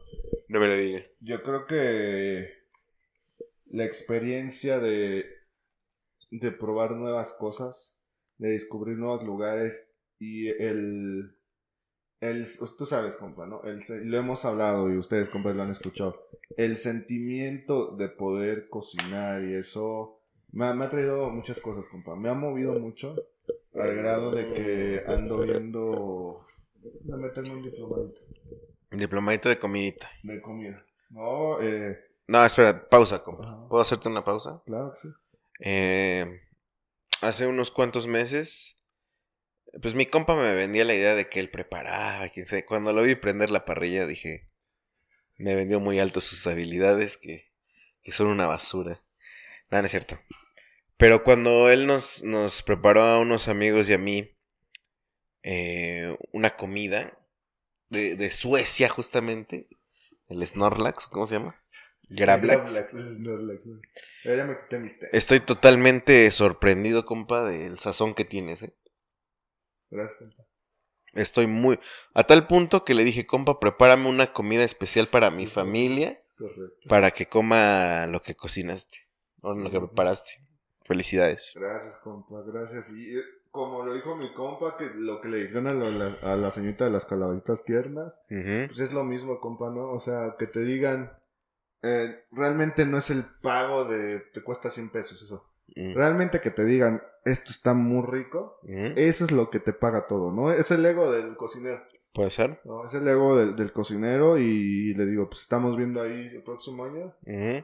[0.48, 1.12] No me lo digas.
[1.22, 2.50] Yo creo que
[3.68, 5.26] la experiencia de,
[6.32, 7.98] de probar nuevas cosas,
[8.38, 11.36] de descubrir nuevos lugares y el...
[12.22, 12.46] El,
[12.78, 13.64] tú sabes, compa, ¿no?
[13.64, 16.28] El, lo hemos hablado y ustedes, compa, lo han escuchado.
[16.58, 20.19] El sentimiento de poder cocinar y eso
[20.52, 22.16] me ha, traído muchas cosas, compa.
[22.16, 23.16] Me ha movido mucho
[23.76, 26.46] al grado de que ando viendo
[27.12, 28.22] a meterme un diplomadito.
[28.92, 30.10] Diplomadito de comidita.
[30.24, 30.78] De comida.
[31.10, 31.98] No, eh...
[32.28, 33.68] No, espera, pausa, compa.
[33.70, 34.62] ¿Puedo hacerte una pausa?
[34.66, 35.10] Claro que sí.
[35.62, 36.42] Eh,
[37.22, 38.82] hace unos cuantos meses,
[39.82, 42.66] pues mi compa me vendía la idea de que él preparaba, quién sabe.
[42.66, 44.50] Cuando lo vi prender la parrilla dije,
[45.38, 47.52] me vendió muy alto sus habilidades que,
[48.02, 49.02] que son una basura.
[49.70, 50.20] No, no es cierto.
[51.00, 54.38] Pero cuando él nos, nos preparó a unos amigos y a mí
[55.44, 57.18] eh, una comida
[57.88, 59.70] de, de, Suecia, justamente,
[60.28, 61.56] el Snorlax, ¿cómo se llama?
[62.10, 62.84] Grablax.
[65.14, 68.76] Estoy totalmente sorprendido, compa, del sazón que tienes, ¿eh?
[69.90, 70.44] Gracias, compa.
[71.14, 71.80] Estoy muy...
[72.14, 76.22] A tal punto que le dije, compa, prepárame una comida especial para mi familia.
[76.90, 78.98] Para que coma lo que cocinaste.
[79.40, 80.49] O lo que preparaste.
[80.90, 81.54] Felicidades.
[81.54, 82.92] Gracias, compa, gracias.
[82.92, 83.22] Y eh,
[83.52, 86.86] como lo dijo mi compa, que lo que le dijeron a la, a la señorita
[86.86, 89.92] de las calabacitas tiernas, pues es lo mismo, compa, ¿no?
[89.92, 91.16] O sea, que te digan,
[91.84, 95.48] eh, realmente no es el pago de, te cuesta 100 pesos eso.
[95.76, 95.94] Mm.
[95.94, 100.32] Realmente que te digan, esto está muy rico, eso es lo que te paga todo,
[100.32, 100.52] ¿no?
[100.52, 101.84] Es el ego del cocinero.
[102.20, 102.60] Puede ser.
[102.66, 106.84] No, es el ego del, cocinero y le digo, pues estamos viendo ahí el próximo
[106.84, 107.16] año.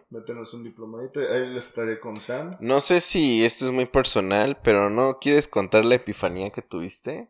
[0.09, 2.57] Métenos un diplomadito, ahí les estaré contando.
[2.61, 7.29] No sé si esto es muy personal, pero ¿no quieres contar la epifanía que tuviste?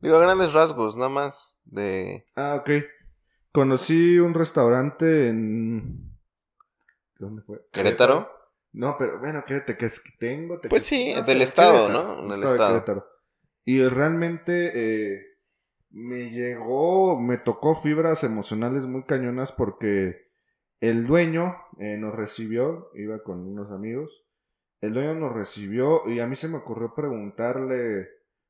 [0.00, 2.26] Digo, a grandes rasgos, nada más de...
[2.34, 2.70] Ah, ok.
[3.52, 6.18] Conocí un restaurante en...
[7.20, 7.60] ¿Dónde fue?
[7.70, 8.28] ¿Querétaro?
[8.72, 10.60] No, pero bueno, quédate que es que tengo.
[10.68, 12.24] pues sí, del estado, ¿no?
[12.24, 13.06] En el estado.
[13.64, 14.72] Y realmente...
[14.74, 15.28] Eh,
[15.90, 20.28] me llegó, me tocó fibras emocionales muy cañonas porque
[20.80, 24.24] el dueño eh, nos recibió, iba con unos amigos,
[24.80, 28.08] el dueño nos recibió y a mí se me ocurrió preguntarle,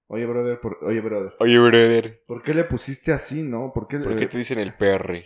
[0.08, 3.72] oye brother, oye brother, oye brother, ¿por qué le pusiste así, no?
[3.72, 5.24] ¿Por qué, ¿Por qué te dicen el perry?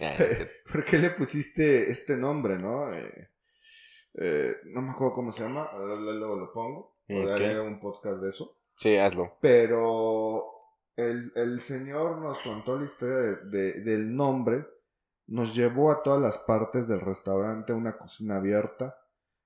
[0.00, 0.16] Ah,
[0.72, 2.92] ¿Por qué le pusiste este nombre, no?
[2.92, 3.28] Eh,
[4.14, 7.54] eh, no me acuerdo cómo se llama, luego lo pongo, okay.
[7.54, 8.58] un podcast de eso.
[8.76, 9.38] Sí, hazlo.
[9.40, 10.61] Pero
[10.96, 14.66] el, el señor nos contó la historia de, del nombre,
[15.26, 18.98] nos llevó a todas las partes del restaurante, una cocina abierta,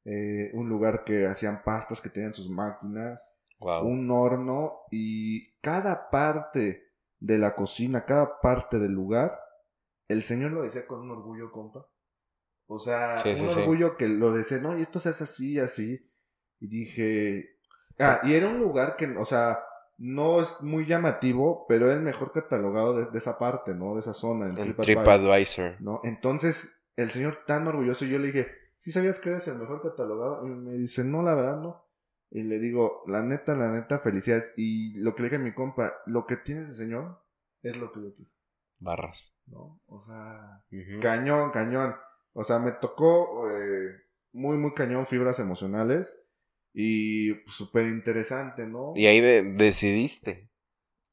[0.05, 6.93] eh, un lugar que hacían pastas, que tenían sus máquinas, un horno y cada parte
[7.19, 9.41] de la cocina, cada parte del lugar,
[10.09, 11.87] el señor lo decía con un orgullo, compa.
[12.69, 16.11] O sea, un orgullo que lo decía, no, y esto se hace así, así.
[16.59, 17.59] Y dije,
[17.99, 19.61] ah, y era un lugar que, o sea,
[19.99, 23.95] no es muy llamativo, pero es el mejor catalogado de, esa parte, ¿no?
[23.95, 24.47] De esa zona.
[24.47, 25.81] El TripAdvisor.
[25.81, 26.01] ¿no?
[26.05, 30.47] Entonces, el señor tan orgulloso, yo le dije, ¿sí sabías que eres el mejor catalogado?
[30.47, 31.85] Y me dice, no, la verdad no.
[32.31, 34.53] Y le digo, la neta, la neta, felicidades.
[34.57, 37.23] Y lo que le dije a mi compa, lo que tiene ese señor
[37.63, 38.31] es lo que yo quiero,
[38.79, 39.35] Barras.
[39.47, 39.81] ¿no?
[39.87, 40.63] O sea,
[41.01, 41.95] cañón, cañón.
[42.35, 46.26] O sea, me tocó eh, muy, muy cañón fibras emocionales
[46.79, 48.93] y pues, súper interesante, ¿no?
[48.95, 50.51] Y ahí de- decidiste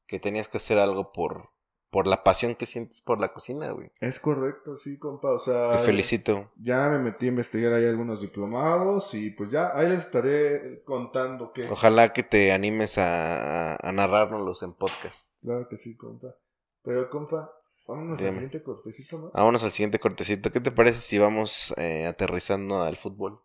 [0.06, 1.48] que tenías que hacer algo por,
[1.88, 3.90] por la pasión que sientes por la cocina, güey.
[4.00, 5.30] Es correcto, sí, compa.
[5.30, 6.52] O sea, Te felicito.
[6.56, 11.52] ya me metí a investigar ahí algunos diplomados y pues ya, ahí les estaré contando
[11.54, 11.66] que...
[11.70, 15.30] Ojalá que te animes a, a narrárnoslos en podcast.
[15.40, 16.36] Claro que sí, compa.
[16.82, 17.50] Pero, compa,
[17.88, 19.30] vámonos al siguiente cortecito, ¿no?
[19.32, 20.52] Vámonos al siguiente cortecito.
[20.52, 23.40] ¿Qué te parece si vamos eh, aterrizando al fútbol?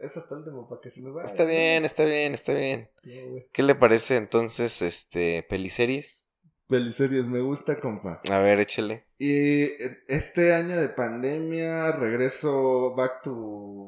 [0.00, 1.24] Es hasta el último para que se me vaya.
[1.24, 2.90] Está bien, está bien, está bien.
[3.52, 6.28] ¿Qué le parece entonces, este, peliseries?
[6.68, 8.20] Peliseries, me gusta, compa.
[8.30, 9.06] A ver, échale.
[9.18, 9.30] Y
[9.62, 13.32] eh, este año de pandemia, regreso back to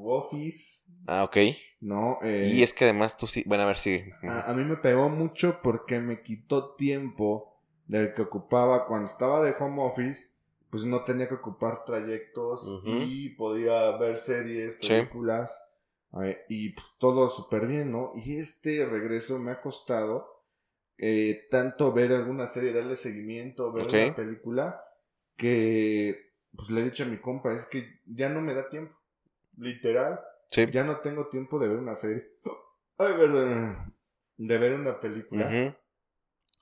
[0.04, 1.36] office, Ah, ok.
[1.80, 2.18] ¿no?
[2.22, 3.44] Eh, Y es que además tú sí.
[3.46, 4.12] Bueno, a ver, sigue.
[4.22, 9.42] a, a mí me pegó mucho porque me quitó tiempo del que ocupaba cuando estaba
[9.42, 10.30] de home office,
[10.70, 14.88] pues no tenía que ocupar trayectos y podía ver series, Sí.
[14.88, 15.62] películas,
[16.22, 18.12] eh, y pues todo súper bien, ¿no?
[18.14, 20.44] Y este regreso me ha costado
[20.98, 23.94] eh, tanto ver alguna serie, darle seguimiento, ver Ok.
[23.94, 24.80] una película,
[25.36, 28.96] que pues le he dicho a mi compa, es que ya no me da tiempo,
[29.58, 30.64] literal, Sí.
[30.70, 32.30] ya no tengo tiempo de ver una serie.
[32.98, 33.94] Ay, perdón.
[34.38, 35.46] De ver una película.
[35.46, 35.76] Ujú.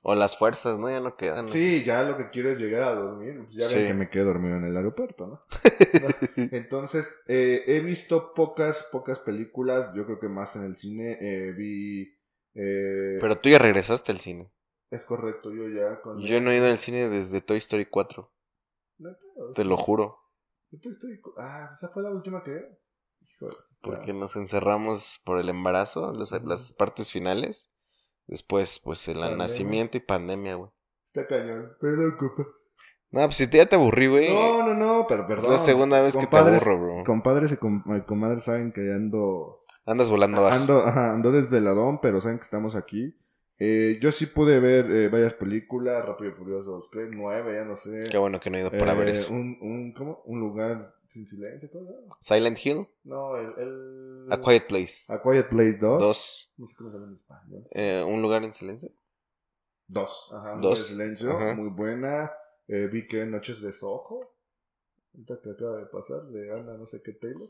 [0.07, 0.90] O las fuerzas, ¿no?
[0.90, 1.49] Ya no quedan.
[1.49, 3.43] Sí, ya lo que quiero es llegar a dormir.
[3.47, 3.77] Pues ya Sí.
[3.77, 5.45] ven que me quedé dormido en el aeropuerto, ¿no?
[6.53, 9.90] Entonces, eh, he visto pocas, pocas películas.
[9.95, 11.17] Yo creo que más en el cine.
[11.21, 12.03] eh, vi.
[12.55, 14.53] eh, Pero tú ya regresaste al cine.
[14.90, 16.01] es correcto, yo ya.
[16.03, 18.31] Con Yo no he ido al cine desde Toy Story 4.
[18.99, 19.19] ¿Neta?
[19.55, 20.19] Te lo juro.
[20.71, 22.61] Estoy- estoy- Ah, esa fue la última que
[23.81, 27.71] Porque nos encerramos por el embarazo, las partes finales.
[28.27, 29.37] Después, pues, el Pandemia.
[29.37, 30.71] nacimiento y pandemia, güey.
[31.05, 31.73] Está cañón.
[31.81, 32.45] Perdón, compa.
[33.11, 34.33] No, pues si te- ya te aburrí, güey.
[34.33, 35.51] No, no, no, pero es perdón.
[35.53, 37.05] la segunda vez que te aburro, bro.
[37.05, 40.57] Compadres y com- eh, comadres saben que ando Andas volando abajo.
[40.57, 43.15] Ando, ajá, ando desveladón, pero saben que estamos aquí.
[43.59, 47.07] Eh, yo sí pude ver eh, varias películas, Rápido y Furioso, ¿qué?
[47.11, 48.01] nueve, ya no sé.
[48.11, 49.33] Qué bueno que no he ido para Eh, ver eso.
[49.33, 50.23] Un, un, ¿cómo?
[50.25, 52.09] Un lugar sin silencio, ¿cómo?
[52.20, 53.53] Silent Hill, No, el...
[53.59, 54.33] el...
[54.33, 55.12] A Quiet Place.
[55.12, 56.03] A Quiet Place 2.
[56.03, 56.55] Dos.
[56.59, 57.68] No sé cómo se llama en español.
[57.70, 58.90] Eh, un lugar en silencio.
[59.87, 60.31] Dos.
[60.33, 60.70] Ajá, un Dos.
[60.70, 60.85] lugar de
[61.16, 61.55] silencio, Ajá.
[61.55, 62.33] muy buena.
[62.68, 64.35] Eh, vi que Noches de Soho.
[65.14, 67.48] Ahorita que acaba de pasar, de Ana no sé qué Taylor.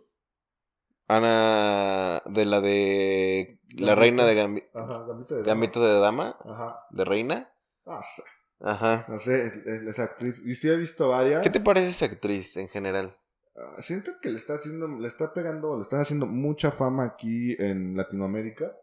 [1.07, 3.95] Ana, de la de la Gambito.
[4.01, 5.49] reina de Gambi- Ajá, Gambito de Dama.
[5.55, 6.87] Gambito de Dama, Ajá.
[6.91, 7.53] de reina.
[7.87, 8.23] Ah, sí.
[8.61, 9.05] Ajá.
[9.09, 10.43] no sé, es, es- es actriz.
[10.45, 11.43] Y sí he visto varias.
[11.43, 13.15] ¿Qué te parece esa actriz en general?
[13.57, 17.55] Ah, siento que le está haciendo, le está pegando, le están haciendo mucha fama aquí
[17.59, 18.77] en Latinoamérica.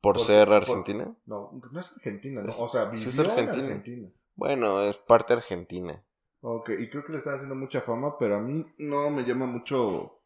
[0.00, 1.14] ¿Por, Por- ser por- argentina?
[1.26, 2.48] No, no es argentina, ¿no?
[2.48, 3.66] Es- o sea, sí vivió es en argentina.
[3.66, 4.08] Argentina.
[4.34, 6.04] Bueno, es parte argentina.
[6.40, 9.46] Ok, y creo que le están haciendo mucha fama, pero a mí no me llama
[9.46, 10.22] mucho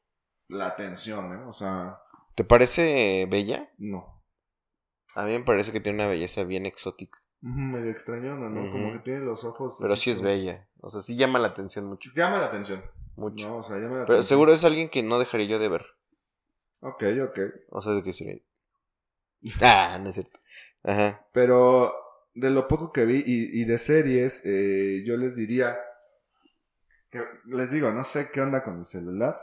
[0.49, 1.45] la atención, ¿eh?
[1.47, 1.99] O sea,
[2.35, 3.71] ¿Te parece bella?
[3.79, 4.15] no.
[5.15, 7.19] A mí me parece que tiene una belleza bien exótica.
[7.41, 8.71] Medio extrañona, ¿no?
[8.71, 8.93] Como Ujú.
[8.99, 9.79] que tiene los ojos.
[9.81, 10.69] Pero sí es como- bella.
[10.81, 12.11] O sea, sí llama la atención mucho.
[12.15, 12.83] Llama la atención.
[13.17, 13.49] Mucho.
[13.49, 15.87] No, o sea, llama la Pero seguro es alguien que no dejaría yo de ver.
[16.81, 17.39] Ok, ok.
[17.71, 18.39] O sea, de que sería.
[19.63, 20.41] Ah, no es cierto.
[20.83, 21.27] Ajá.
[21.33, 21.95] Pero
[22.35, 25.79] de lo poco que vi y, y de series, eh, yo les diría
[27.11, 29.37] que les digo, no sé qué onda con el celular.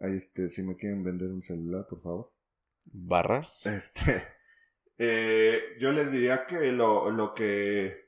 [0.00, 2.32] Ahí este, si me quieren vender un celular, por favor.
[2.84, 3.66] Barras.
[3.66, 4.26] Este,
[4.98, 8.02] eh, yo les diría que lo, lo que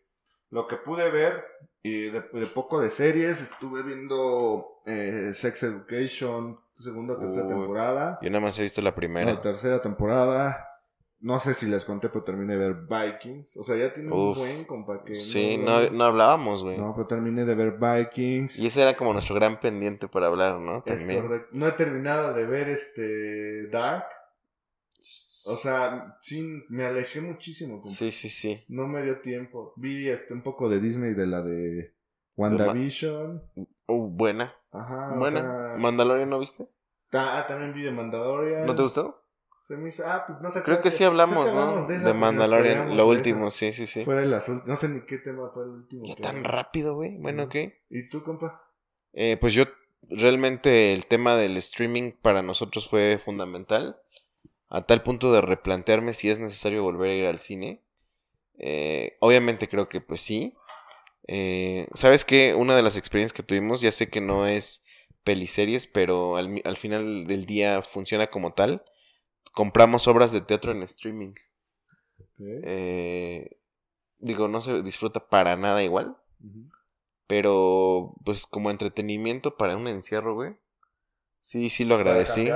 [0.51, 1.45] lo que pude ver
[1.83, 8.19] y de, de poco de series, estuve viendo eh, Sex Education, segunda o tercera temporada.
[8.23, 9.33] Yo nada más he visto la primera.
[9.33, 10.69] La tercera temporada.
[11.21, 13.57] No sé si les conté, pero terminé de ver Vikings.
[13.57, 15.15] O sea, ya tiene un buen compa que.
[15.15, 16.77] Sí, no, no hablábamos, güey.
[16.77, 18.59] No, pero terminé de ver Vikings.
[18.59, 20.83] Y ese era como nuestro gran pendiente para hablar, ¿no?
[20.85, 21.23] Es También.
[21.23, 21.49] correcto.
[21.53, 24.05] No he terminado de ver este Dark.
[25.47, 27.81] O sea, sí, me alejé muchísimo.
[27.81, 27.89] compa.
[27.89, 28.63] Sí, sí, sí.
[28.69, 29.73] No me dio tiempo.
[29.77, 31.95] Vi este un poco de Disney de la de
[32.37, 33.43] WandaVision.
[33.87, 34.55] Uh, buena.
[34.73, 35.13] Ajá.
[35.15, 35.41] o buena.
[35.41, 36.69] sea, ¿Mandalorian no viste?
[37.11, 38.67] ta- ah, también vi de Mandalorian.
[38.67, 39.23] ¿No te gustó?
[39.63, 40.63] Se me hizo- ah, pues no sé.
[40.63, 41.87] Creo que sí hablamos, ¿no?
[41.87, 44.05] de, esa De Mandalorian, lo último, sí, sí, sí.
[44.05, 46.05] Fue No sé ni qué tema fue el último.
[46.05, 47.17] Ya tan rápido, güey.
[47.19, 47.49] Bueno.
[47.49, 47.83] ¿qué?
[47.89, 48.63] ¿Y tú, compa?
[49.13, 49.65] Eh, pues yo
[50.11, 54.01] realmente el tema del streaming para nosotros fue fundamental.
[54.69, 57.81] A tal punto de replantearme si es necesario volver a ir al cine.
[58.59, 60.55] Eh, obviamente creo que pues sí.
[61.27, 62.55] Eh, ¿Sabes qué?
[62.55, 64.85] Una de las experiencias que tuvimos, ya sé que no es
[65.25, 68.85] peliseries, pero al, final del día funciona como tal.
[69.53, 71.35] compramos obras de teatro en streaming.
[72.39, 73.59] Eh,
[74.19, 76.17] digo, no se disfruta para nada igual.
[77.27, 80.57] Pero, pues, como entretenimiento para un encierro, güey.
[81.41, 82.49] Sí, sí lo agradecí.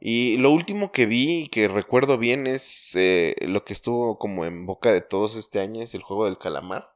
[0.00, 4.44] Y lo último que vi y que recuerdo bien es eh, lo que estuvo como
[4.44, 6.94] en boca de todos este año, es el juego del calamar.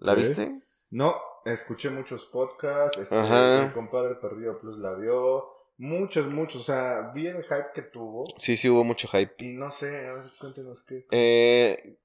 [0.00, 0.62] ¿La viste?
[0.90, 3.64] No, escuché muchos podcasts, este, Ajá.
[3.66, 8.24] el compadre Perdido Plus la vio, muchos, muchos, o sea, vi el hype que tuvo
[8.38, 9.34] Sí, sí hubo mucho hype.
[9.44, 11.06] y no sé, a ver, cuéntenos qué.
[11.10, 11.98] Eh,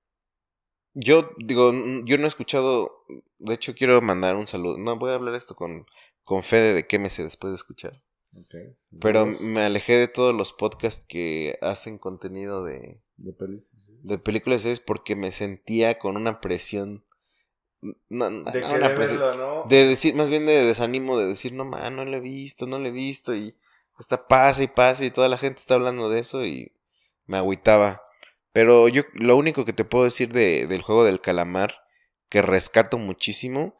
[0.93, 1.71] yo digo,
[2.05, 3.05] yo no he escuchado,
[3.37, 4.77] de hecho quiero mandar un saludo.
[4.77, 5.85] No, voy a hablar esto con,
[6.23, 8.01] con Fede de qué me sé después de escuchar.
[9.01, 13.99] Pero me alejé de todos los podcasts que hacen contenido de, de sí.
[14.03, 17.05] de películas es porque me sentía con una presión.
[17.81, 19.69] No, no, De no, presión- verlo, ¿no?
[19.69, 22.77] De decir, más bien de desánimo de decir, no, man, no lo he visto, no
[22.79, 23.35] lo he visto.
[23.35, 23.55] Y
[23.95, 26.71] hasta pasa y pasa y toda la gente está hablando de eso y
[27.25, 28.01] me agüitaba.
[28.51, 31.85] Pero yo lo único que te puedo decir de, del juego del calamar,
[32.29, 33.79] que rescato muchísimo,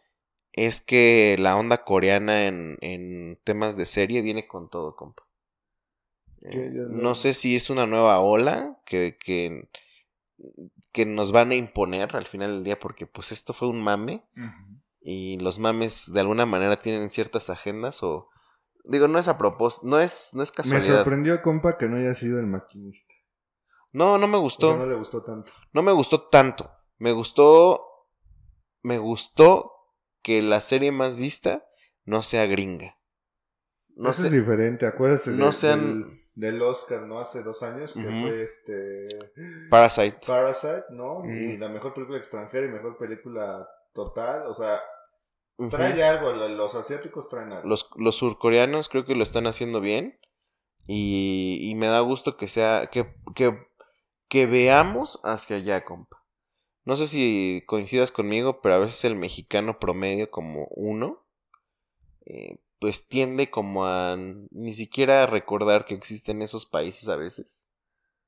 [0.54, 5.24] es que la onda coreana en, en temas de serie viene con todo, compa.
[6.42, 9.68] Eh, no- sé si es una nueva ola que, que,
[10.92, 14.24] que nos van a imponer al final del día, porque pues esto fue un mame
[15.02, 18.30] y los mames de alguna manera tienen ciertas agendas o
[18.84, 20.96] digo no es a propósito no es no es Me casualidad.
[20.98, 23.14] sorprendió, compa, que no haya sido el maquinista.
[23.92, 25.52] no no me O gustó sea, no le gustó tanto.
[25.74, 26.72] no me gustó tanto.
[26.98, 27.86] Me gustó
[28.82, 29.72] me gustó
[30.22, 31.66] que la serie más vista
[32.06, 32.98] no sea gringa.
[33.96, 37.20] No Eso sé es diferente, acuérdate no de- sean- del, del Oscar, ¿no?
[37.20, 39.08] Hace dos años, que fue este...
[39.70, 41.24] Parasite Parasite, ¿no?
[41.26, 44.80] Y la mejor película extranjera y mejor película total, o sea,
[45.70, 47.68] trae algo, lo- los asiáticos traen algo.
[47.68, 50.18] los, los surcoreanos creo que lo están haciendo bien
[50.88, 53.58] y, y me da gusto que sea que, que,
[54.30, 56.24] que veamos hacia allá, compa.
[56.86, 61.26] No sé si coincidas conmigo, pero a veces el mexicano promedio como uno,
[62.26, 67.70] eh, pues tiende como a ni siquiera recordar que existen esos países a veces.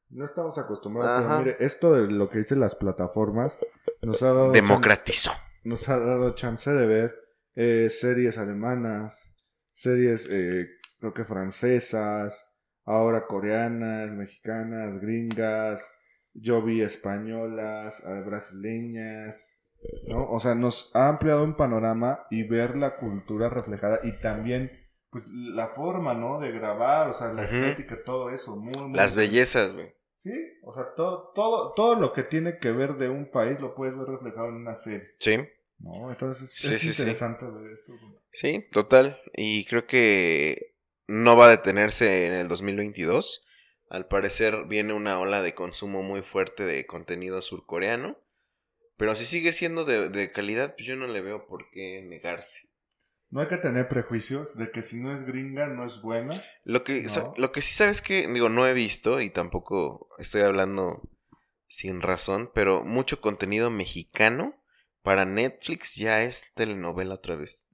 [0.09, 3.57] No estamos acostumbrados, pero mire, esto de lo que dicen las plataformas
[4.01, 5.31] nos ha dado, Democratizó.
[5.31, 7.15] chance, nos ha dado chance de ver
[7.55, 9.33] eh, series alemanas,
[9.73, 10.67] series eh,
[10.99, 12.45] creo que francesas,
[12.83, 15.89] ahora coreanas, mexicanas, gringas,
[16.33, 19.60] yo vi españolas, eh, brasileñas,
[20.07, 20.29] ¿no?
[20.29, 24.71] O sea, nos ha ampliado un panorama y ver la cultura reflejada y también
[25.09, 26.39] pues la forma, ¿no?
[26.39, 27.55] De grabar, o sea, la Ujú.
[27.55, 29.93] estética, todo eso, muy, muy Las bellezas, güey.
[30.17, 30.31] Sí,
[30.63, 33.97] o sea, todo, todo, todo lo que tiene que ver de un país lo puedes
[33.97, 35.37] ver reflejado en una serie, Sí.
[35.79, 36.11] ¿no?
[36.11, 37.01] Entonces Sí, es sí, sí.
[37.01, 37.93] interesante ver esto.
[38.31, 39.19] Sí, total.
[39.33, 40.75] Y creo que
[41.07, 43.45] no va a detenerse en el 2022.
[43.89, 48.17] Al parecer viene una ola de consumo muy fuerte de contenido surcoreano.
[49.01, 52.69] Pero si sigue siendo de, de calidad, pues yo no le veo por qué negarse.
[53.31, 56.39] No hay que tener prejuicios de que si no es gringa no es buena.
[56.65, 57.33] Lo que, No.
[57.35, 61.01] lo que sí sabes que, digo, no he visto y tampoco estoy hablando
[61.67, 64.53] sin razón, pero mucho contenido mexicano
[65.01, 67.67] para Netflix ya es telenovela otra vez.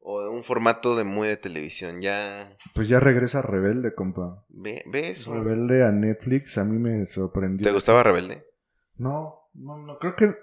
[0.00, 2.02] O un formato de muy de televisión.
[2.02, 4.44] Ya Pues ya regresa Rebelde, compa.
[4.50, 5.32] ve, ve eso.
[5.32, 7.64] Rebelde a Netflix a mí me sorprendió.
[7.64, 8.44] ¿Te gustaba Rebelde?
[8.96, 9.98] No, no, no.
[9.98, 10.34] Creo que,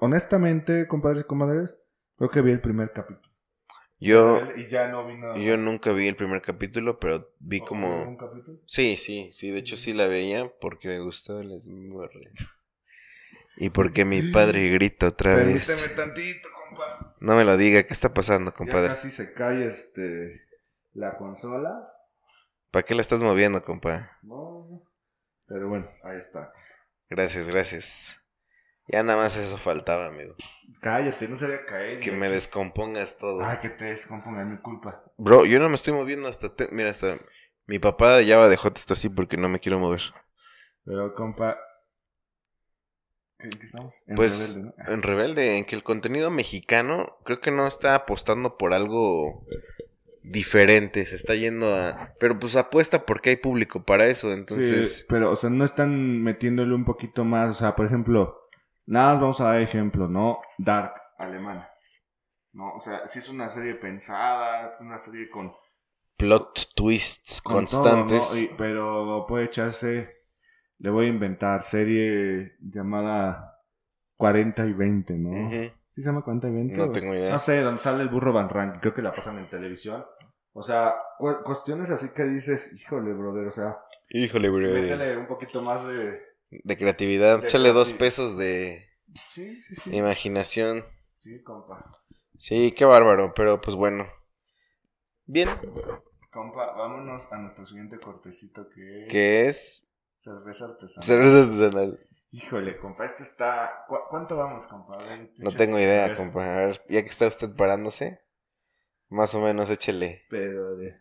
[0.00, 1.76] honestamente, compadres y comadres,
[2.16, 3.28] creo que vi el primer capítulo.
[4.00, 5.58] Yo, Y ya no vi nada yo más.
[5.58, 8.00] nunca vi el primer capítulo, pero vi ¿O- como...
[8.00, 8.58] algún capítulo?
[8.66, 12.64] Sí, sí, sí, de hecho sí la veía porque me gustó el Smurfs.
[13.56, 15.66] Y porque mi padre grita otra vez.
[15.66, 17.16] Permíteme tantito, compa.
[17.20, 18.88] No me lo diga, ¿qué está pasando, Ya compadre?
[18.88, 20.40] casi se cae este
[20.94, 21.92] la consola.
[22.70, 24.10] ¿Para qué la estás moviendo, compa?
[24.22, 24.82] No, no.
[25.46, 26.52] Pero bueno, ahí está.
[27.10, 28.22] Gracias, gracias.
[28.88, 30.34] Ya nada más eso faltaba, amigo.
[30.80, 32.00] Cállate, no se había caído.
[32.00, 33.44] Que me descompongas todo.
[33.44, 35.04] Ay, que te descomponga, es mi culpa.
[35.18, 36.54] Bro, yo no me estoy moviendo hasta...
[36.54, 37.16] te- Mira, hasta...
[37.66, 40.00] Mi papá ya va de J está así porque no me quiero mover.
[40.84, 41.58] Pero, compa.
[43.38, 43.94] ¿Qué, qué estamos?
[44.06, 44.92] En Pues Rebelde, ¿no?
[44.94, 49.44] en Rebelde, en que el contenido mexicano creo que no está apostando por algo
[50.22, 52.14] diferente, se está yendo a...
[52.18, 55.00] Pero pues apuesta porque hay público para eso, entonces...
[55.00, 57.50] Sí, pero, o sea, no están metiéndole un poquito más.
[57.50, 58.47] O sea, por ejemplo,
[58.88, 60.40] nada más vamos a dar ejemplo, ¿no?
[60.58, 61.68] Dark, alemana.
[62.52, 62.74] ¿No?
[62.74, 65.52] O sea, si es una serie pensada, es una serie con
[66.16, 68.32] Plot twists con todo, constantes.
[68.34, 68.38] ¿no?
[68.40, 70.16] Y- pero puede echarse,
[70.78, 73.60] le voy a inventar, serie llamada
[74.16, 75.30] 40 y 20, ¿no?
[75.46, 75.70] Ujú.
[75.90, 76.76] ¿Sí se llama 40 y 20?
[76.76, 77.30] No tengo idea.
[77.32, 80.04] No sé, donde sale el burro Van Rank, creo que la pasan en televisión.
[80.52, 83.78] O sea, cu- cuestiones así que dices, híjole, brother, o sea,
[84.10, 84.68] Híjole, bro.
[84.72, 86.20] métele un poquito más de...
[86.50, 87.44] De creatividad.
[87.44, 88.84] Échale dos pesos de
[89.26, 89.96] Sí, sí, sí.
[89.96, 90.84] imaginación.
[91.22, 91.84] Sí, compa.
[92.38, 94.06] Sí, qué bárbaro, pero pues bueno.
[95.26, 95.48] Bien.
[96.30, 99.88] Compa, vámonos a nuestro siguiente cortecito que es Que es
[100.22, 101.04] cerveza artesanal.
[101.06, 102.00] cerveza artesanal.
[102.30, 103.84] Híjole, compa, esto está...
[103.88, 104.96] ¿cu- ¿Cuánto vamos, compa?
[104.98, 106.54] Ver, No tengo idea, compa.
[106.54, 108.20] A ver, ya que está usted parándose,
[109.08, 110.22] más o menos échele.
[110.28, 110.94] Pero de...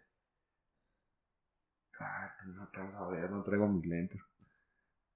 [2.00, 4.22] Ah, no alcanzo a ver, no traigo mis lentes.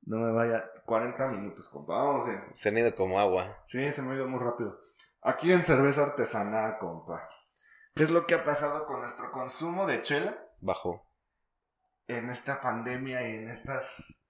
[0.04, 0.64] No me vaya...
[0.86, 1.95] 40 minutos, compa.
[1.97, 2.43] Vamos en...
[2.54, 3.62] Se han ido como agua.
[3.66, 4.80] Sí, se me ha ido muy rápido.
[5.22, 7.30] Aquí en cerveza artesanal, compa.
[7.95, 11.08] ¿Qué es lo que ha pasado con nuestro consumo de chela Bajo.
[12.08, 14.26] en esta pandemia y en estas...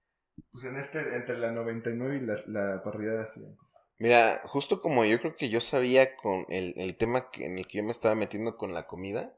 [0.50, 3.58] Pues en este, entre la 99 y la, la parrilla de 100.
[3.98, 7.66] Mira, justo como yo creo que yo sabía con el, el tema que, en el
[7.66, 9.36] que yo me estaba metiendo con la comida,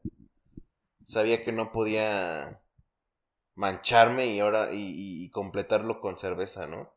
[1.02, 2.63] sabía que no podía
[3.54, 6.92] mancharme y ahora y, y- y completarlo con cerveza, ¿no?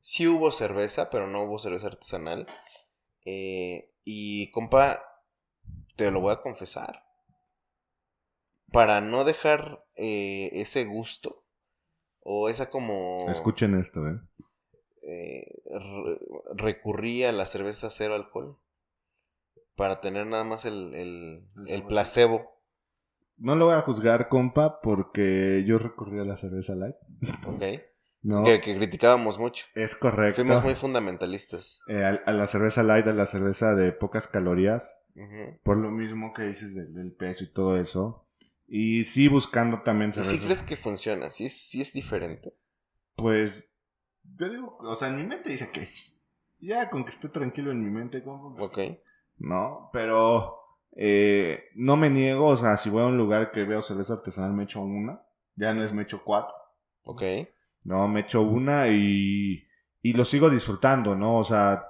[0.00, 2.46] Sí hubo cerveza, pero no hubo cerveza artesanal.
[3.26, 5.02] Eh, y compa,
[5.96, 7.04] te lo voy a confesar.
[8.72, 11.44] Para no dejar eh, ese gusto
[12.22, 14.18] o esa como Escuchen esto, ¿eh?
[15.02, 16.20] eh, re-
[16.54, 18.58] recurrí a la cerveza cero alcohol
[19.76, 22.57] para tener nada más el, el, el placebo.
[23.38, 26.96] No lo voy a juzgar, compa, porque yo recurrí a la cerveza light.
[27.46, 27.62] ¿Ok?
[28.20, 29.66] No, Que, que criticábamos mucho.
[29.76, 30.42] es correcto.
[30.42, 31.80] Fuimos muy fundamentalistas.
[31.86, 34.98] Eh, a, a la cerveza light, a la cerveza de pocas calorías,
[35.62, 38.26] por lo mismo que dices del, del peso y todo eso.
[38.66, 40.32] Y sí buscando también ¿Y cerveza.
[40.32, 41.30] si crees que funciona?
[41.30, 42.52] ¿Sí es, sí es diferente?
[43.14, 43.70] Pues,
[44.36, 46.20] yo digo, o sea, en mi mente dice que sí.
[46.58, 48.60] Ya, con que esté tranquilo en mi mente, compa.
[48.64, 48.78] Ok.
[49.36, 50.57] No, pero
[51.00, 54.52] eh, no me niego, o sea, si voy a un lugar que veo cerveza artesanal,
[54.52, 55.22] me echo una.
[55.54, 56.54] Ya no es me echo cuatro.
[57.04, 57.22] Ok.
[57.84, 59.64] No, me echo una y,
[60.02, 61.38] y lo sigo disfrutando, ¿no?
[61.38, 61.86] O sea,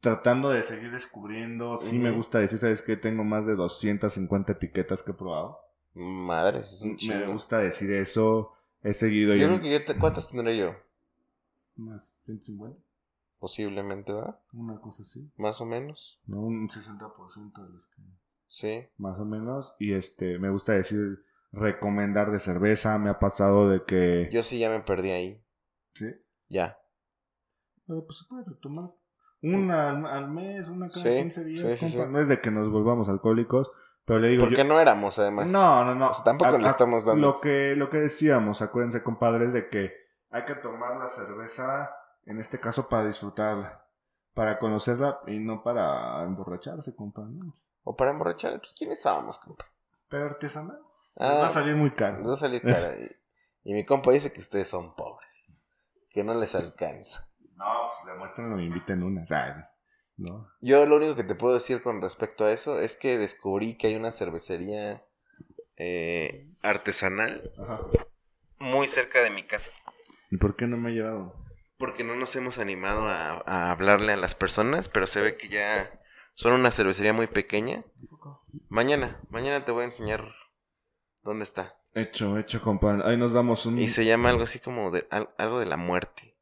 [0.00, 1.78] tratando de seguir descubriendo.
[1.80, 2.96] Sí me gusta decir, ¿sabes qué?
[2.96, 5.58] Tengo más de 250 etiquetas que he probado.
[5.94, 7.32] Madres, es un Me chingo.
[7.32, 8.52] gusta decir eso.
[8.82, 9.46] He seguido Yo yo.
[9.48, 10.74] creo que yo te- ¿Cuántas tendré yo?
[11.76, 12.78] Más 150,
[13.38, 14.40] Posiblemente, ¿va?
[14.52, 15.28] una cosa así.
[15.36, 16.20] Más o menos.
[16.26, 18.02] No, un 60% de los que...
[18.48, 18.86] Sí.
[18.96, 19.74] Más o menos.
[19.78, 22.98] Y este, me gusta decir, recomendar de cerveza.
[22.98, 24.28] Me ha pasado de que...
[24.30, 25.44] Yo sí ya me perdí ahí.
[25.94, 26.06] Sí.
[26.48, 26.78] Ya.
[27.86, 28.90] Pero pues se puede retomar.
[29.42, 31.98] Una al, al mes, una cada Sí, 15 días, sí, sí.
[32.08, 33.70] No es de que nos volvamos alcohólicos,
[34.04, 34.64] pero le digo Porque yo...
[34.64, 35.52] no éramos, además.
[35.52, 36.12] No, no, no.
[36.12, 39.92] Sea, tampoco le estamos dando- Lo que, lo que decíamos, acuérdense, compadres, de que
[40.30, 41.94] hay que tomar la cerveza,
[42.24, 43.84] en este caso, para disfrutarla.
[44.34, 47.22] Para conocerla y no para emborracharse, compa.
[47.22, 47.40] ¿no?
[47.88, 49.64] O para emborrachar, pues ¿quiénes estábamos, compa?
[50.08, 50.80] Pero artesanal.
[51.16, 52.18] Ah, va a salir muy caro.
[52.18, 52.94] nos va a salir cara.
[52.98, 55.56] Y, y mi compa dice que ustedes son pobres.
[56.10, 57.30] Que no les alcanza.
[57.54, 59.64] No, pues demuéstrenlo y inviten una, ¿sabes?
[60.16, 60.48] ¿No?
[60.60, 63.86] Yo lo único que te puedo decir con respecto a eso es que descubrí que
[63.86, 65.04] hay una cervecería
[65.76, 67.82] eh, artesanal Ajá.
[68.58, 69.72] muy cerca de mi casa.
[70.30, 71.34] ¿Y por qué no me ha llevado?
[71.78, 75.48] Porque no nos hemos animado a, a hablarle a las personas, pero se ve que
[75.48, 76.00] ya
[76.36, 77.82] son una cervecería muy pequeña.
[78.68, 80.22] Mañana, mañana te voy a enseñar
[81.22, 81.78] dónde está.
[81.94, 83.00] Hecho, hecho, compa.
[83.08, 83.78] Ahí nos damos un...
[83.78, 86.36] Y se llama algo así como de al- algo de la muerte.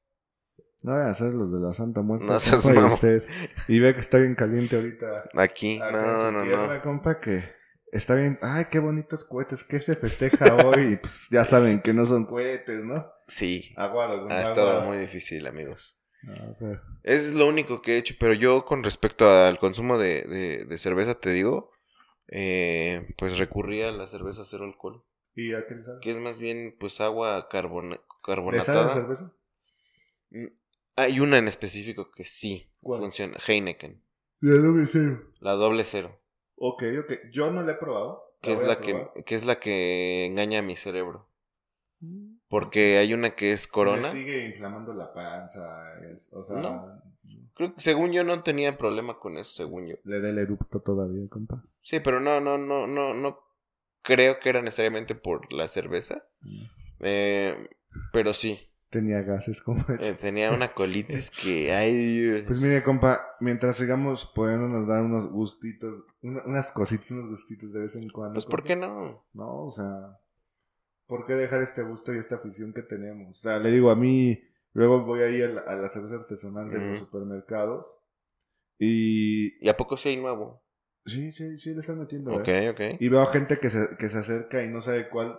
[0.83, 2.27] No voy a hacer los de la Santa Muerte.
[2.27, 3.23] No seas usted-
[3.69, 5.31] y ve que está bien caliente ahorita.
[5.37, 6.83] Aquí, no, su no, tierra, no.
[6.83, 7.45] compa, que
[7.93, 8.39] está bien.
[8.43, 9.63] Ay, qué bonitos cohetes.
[9.63, 10.95] ¿Qué se festeja hoy?
[10.95, 13.07] Y, pues ya saben que no son cohetes, ¿no?
[13.29, 15.99] Sí, Aguado, ha estado muy difícil, amigos.
[16.27, 16.57] No,
[17.03, 20.79] Es lo único que he hecho, pero yo con respecto al consumo de, de- de
[20.79, 21.71] cerveza, te digo,
[22.29, 25.05] eh, pues recurrí a la cerveza cero alcohol,
[25.35, 25.99] ¿Y a qué le sabe?
[26.01, 28.95] que es más bien pues agua carbona- ¿Le sabe la carbonatada.
[28.95, 29.33] cerveza?
[30.31, 30.47] Mm,
[30.97, 33.01] Hay una en específico que sí ¿Cuál?
[33.01, 34.03] funciona, Heineken,
[34.41, 35.23] De doble cero.
[35.41, 36.21] la doble cero,
[36.57, 37.13] Ok, ok.
[37.33, 38.23] Yo no la he probado.
[38.41, 41.29] que es la que, que es la que engaña a mi cerebro,
[42.01, 42.34] Mm.
[42.49, 44.03] Porque hay una que es Corona.
[44.03, 45.95] Me sigue inflamando la panza.
[46.13, 47.03] es- o sea, No.
[47.55, 49.97] Creo que según yo no tenía problema con eso, según yo.
[50.05, 51.63] le da el erupto todavía, compa.
[51.81, 53.39] Sí, pero no, no, no, no, no
[54.03, 56.25] creo que era necesariamente por la cerveza.
[57.01, 57.69] Eh,
[58.13, 58.59] pero sí,
[58.91, 60.05] Tenía gases como eso.
[60.05, 62.43] eh, tenía una colitis que, ay Dios.
[62.47, 67.81] Pues mire, compa, mientras sigamos pudiéndonos dar unos gustitos, una- unas cositas, unos gustitos de
[67.81, 68.35] vez en cuando.
[68.35, 68.69] Pues, ¿por compa?
[68.69, 69.25] qué no?
[69.33, 70.19] No, o sea,
[71.15, 73.39] ¿por qué dejar este gusto y esta afición que tenemos?
[73.39, 74.43] O sea, le digo, a mí,
[74.73, 78.01] luego voy ahí a la, a la cerveza artesanal de los supermercados
[78.81, 80.61] y ¿Y a poco sí hay nuevo?
[81.07, 82.35] Sí, sí, sí, le están metiendo.
[82.35, 82.71] Ok, ¿eh?
[82.71, 83.01] ok.
[83.01, 85.39] Y veo gente que se, que se acerca y no sabe cuál,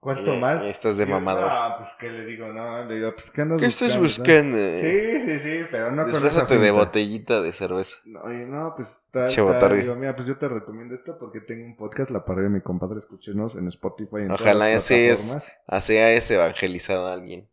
[0.00, 0.64] cuál Y- tomar.
[0.64, 1.50] estás de mamador.
[1.52, 2.48] No, pues, ¿qué le digo?
[2.52, 4.56] No, le digo, pues, ¿qué andas ¿Qué estás buscando?
[4.56, 4.78] buscando?
[4.80, 7.96] Sí, sí, sí, pero no Disfrázate de botellita de cerveza.
[8.04, 11.64] No, Oye, no, pues tal, tal, digo, mira, pues yo te recomiendo esto porque tengo
[11.64, 15.58] un podcast, La Parrilla de mi compadre, escúchenos en Spotify, en Ojalá ese es- plataformas.
[15.66, 17.48] Así es evangelizado a alguien.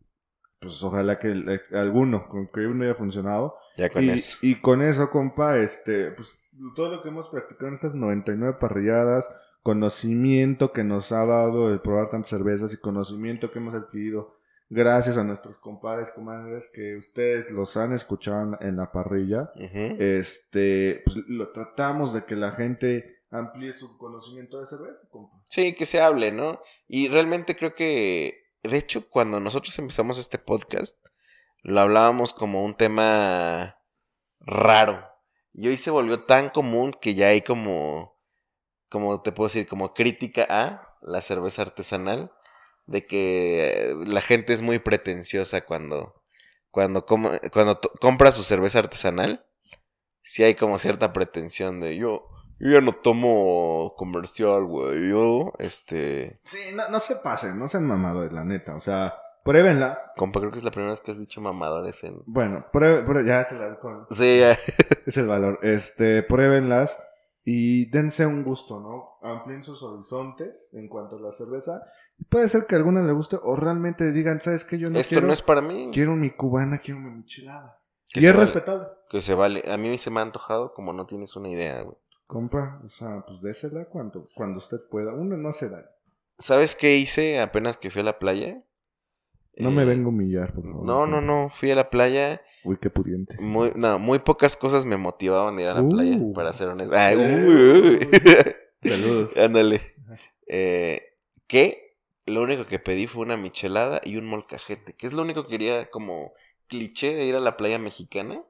[0.62, 3.58] Pues ojalá que el- alguno, con que uno haya funcionado.
[3.78, 4.38] Ya con y, eso.
[4.42, 6.42] y con eso, compa, este, pues
[6.76, 9.30] todo lo que hemos practicado en estas 99 parrilladas,
[9.66, 14.38] conocimiento que nos ha dado el probar tantas cervezas y conocimiento que hemos adquirido
[14.70, 19.50] gracias a nuestros compadres, comadres, que ustedes los han escuchado en la- parrilla.
[19.56, 25.36] Este, pues lo tratamos de que la gente amplíe su conocimiento de cerveza, compa.
[25.50, 26.60] Sí, que se hable, ¿no?
[26.88, 30.96] Y realmente creo que, de hecho, cuando nosotros empezamos este podcast,
[31.64, 33.78] lo hablábamos como un tema
[34.42, 35.04] raro.
[35.54, 38.15] Y hoy se volvió tan común que ya hay como,
[38.90, 42.32] como te puedo decir, como crítica a la cerveza artesanal,
[42.88, 46.22] de que eh, la gente es muy pretenciosa cuando,
[46.72, 49.46] cuando, cuando compra su cerveza artesanal.
[50.22, 52.28] Sí hay como cierta pretensión de yo,
[52.60, 55.10] yo ya no tomo comercial, güey.
[55.10, 56.40] Yo, este.
[56.44, 58.76] Sí, no, no se pasen, no sean mamadores, la neta.
[58.76, 60.12] O sea, pruébenlas.
[60.16, 62.24] Compa, creo que es la primera vez que has dicho mamadores en.
[62.26, 64.08] Bueno, prueben, prue- ya es el alcohol.
[64.10, 64.58] Sí, ya.
[65.06, 65.60] Es el valor.
[65.62, 66.98] Este, pruébenlas
[67.48, 69.20] y dense un gusto, ¿no?
[69.22, 71.84] Amplíen sus horizontes en cuanto a la cerveza.
[72.18, 74.80] Y puede ser que a alguna le guste o realmente digan, ¿sabes qué?
[74.80, 75.92] Yo no Esto quiero, no es para mí.
[75.94, 77.80] quiero mi cubana, quiero mi michelada.
[78.12, 78.40] Que y es vale.
[78.46, 78.88] respetable.
[79.10, 79.62] Que se vale.
[79.72, 81.96] A mí se me ha antojado como no tienes una idea, güey.
[82.26, 85.14] Compa, o sea, pues désela cuando, cuando usted pueda.
[85.14, 85.86] Uno no se da.
[86.40, 88.64] ¿Sabes qué hice apenas que fui a la playa?
[89.58, 90.86] No Eh, me vengo a humillar, por favor.
[90.86, 91.50] No, no, no.
[91.50, 92.42] Fui a la playa.
[92.64, 93.38] Uy, qué pudiente.
[93.40, 96.34] Muy, no, muy pocas cosas me motivaban a ir a la playa, Uh.
[96.34, 96.96] para ser honesto.
[96.98, 98.58] Ay, Eh.
[98.84, 99.36] Saludos.
[99.38, 99.82] Ándale.
[100.48, 101.02] Eh,
[101.48, 105.44] que lo único que pedí fue una michelada y un molcajete, que es lo único
[105.44, 106.34] que quería como
[106.68, 108.42] cliché de ir a la playa mexicana.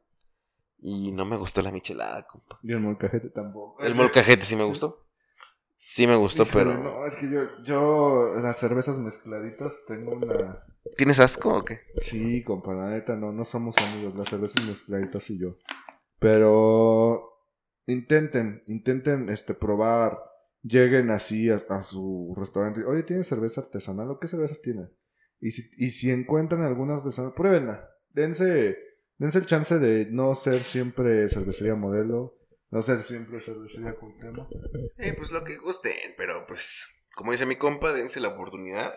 [0.80, 2.60] Y no me gustó la michelada, compa.
[2.62, 3.82] Y el molcajete tampoco.
[3.84, 5.05] El molcajete sí me gustó.
[5.78, 6.78] Sí me gustó, Híjole, pero...
[6.84, 10.64] No, es que yo, yo, las cervezas mezcladitas, tengo una.
[10.98, 11.80] ¿Tienes asco o qué?
[12.00, 15.58] Sí, compa, la neta, no, no somos amigos, las cervezas mezcladitas y yo.
[16.20, 17.30] Pero
[17.88, 20.18] intenten, intenten este probar,
[20.62, 22.84] lleguen así a, a su restaurante.
[22.86, 24.90] Oye, ¿tiene cerveza artesanal o qué cervezas tiene?
[25.40, 27.90] Y si, y si encuentran algunas artesanal, pruébenla.
[28.10, 28.78] Dense,
[29.18, 32.40] dense el chance de no ser siempre cervecería modelo,
[32.76, 34.46] no ser siempre cervecería con tema.
[34.98, 38.94] Eh, pues lo que gusten, pero pues, como dice mi compa, dense la oportunidad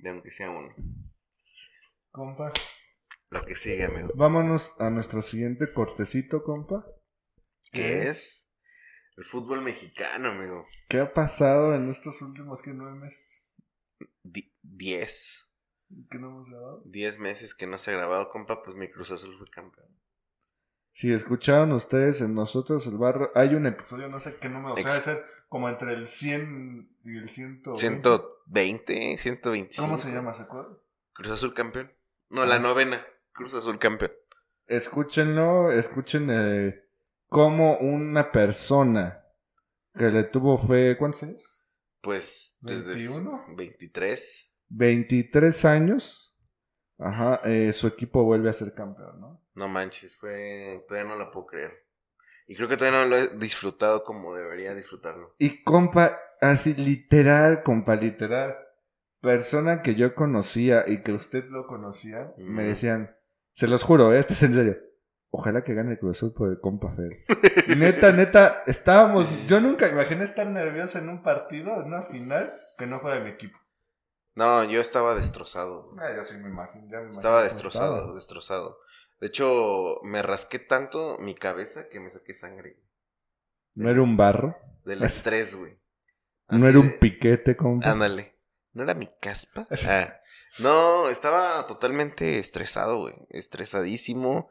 [0.00, 0.74] de aunque sea uno.
[2.10, 2.52] Compa.
[3.30, 4.08] Lo que sigue, amigo.
[4.16, 6.84] Vámonos a nuestro siguiente cortecito, compa.
[7.70, 8.56] ¿Qué es?
[9.16, 10.66] El fútbol mexicano, amigo.
[10.88, 13.46] ¿Qué ha pasado en estos últimos que nueve meses?
[14.24, 15.56] Di- diez.
[16.10, 16.82] ¿Qué no hemos grabado?
[16.86, 19.99] Diez meses que no se ha grabado, compa, pues mi Cruz Azul fue campeón.
[20.92, 24.76] Si escucharon ustedes en Nosotros el Barrio, hay un episodio, no sé qué número, o
[24.76, 27.80] sea, Ex- debe ser como entre el 100 y el 120.
[27.80, 29.82] 120, 125.
[29.86, 30.76] ¿Cómo se llama, se acuerdan?
[31.12, 31.92] Cruz Azul campeón.
[32.28, 33.04] No, la novena.
[33.32, 34.12] Cruz Azul campeón.
[34.66, 36.84] Escúchenlo, escuchen eh,
[37.28, 39.24] cómo una persona
[39.94, 41.64] que le tuvo fe, ¿cuántos años?
[42.00, 43.44] Pues desde 21.
[43.56, 44.56] 23.
[44.68, 46.38] 23 años.
[46.98, 49.42] Ajá, eh, su equipo vuelve a ser campeón, ¿no?
[49.60, 50.82] No manches, fue.
[50.88, 51.84] Todavía no la puedo creer.
[52.46, 55.34] Y creo que todavía no lo he disfrutado como debería disfrutarlo.
[55.38, 58.56] Y compa, así literal, compa, literal.
[59.20, 63.14] Persona que yo conocía y que usted lo conocía, me decían,
[63.52, 64.18] se los juro, ¿eh?
[64.18, 64.78] esto es en serio.
[65.28, 67.12] Ojalá que gane el Cruz Azul por el compa Fer.
[67.76, 69.28] neta, neta, estábamos.
[69.46, 72.42] Yo nunca imaginé estar nervioso en un partido, en una final,
[72.78, 73.58] que no fuera de mi equipo.
[74.34, 75.94] No, yo estaba destrozado.
[75.98, 76.88] Ah, yo sí me imagino.
[76.90, 78.14] ya me Estaba destrozado, estaba.
[78.14, 78.78] destrozado.
[79.20, 82.76] De hecho, me rasqué tanto mi cabeza que me saqué sangre.
[83.74, 85.78] No era un barro, Del estrés, güey.
[86.48, 87.90] no era un piquete, compa.
[87.90, 88.34] Ándale.
[88.72, 89.66] ¿No era mi caspa?
[89.86, 90.16] Ah,
[90.58, 93.14] no, estaba totalmente estresado, güey.
[93.28, 94.48] Estresadísimo.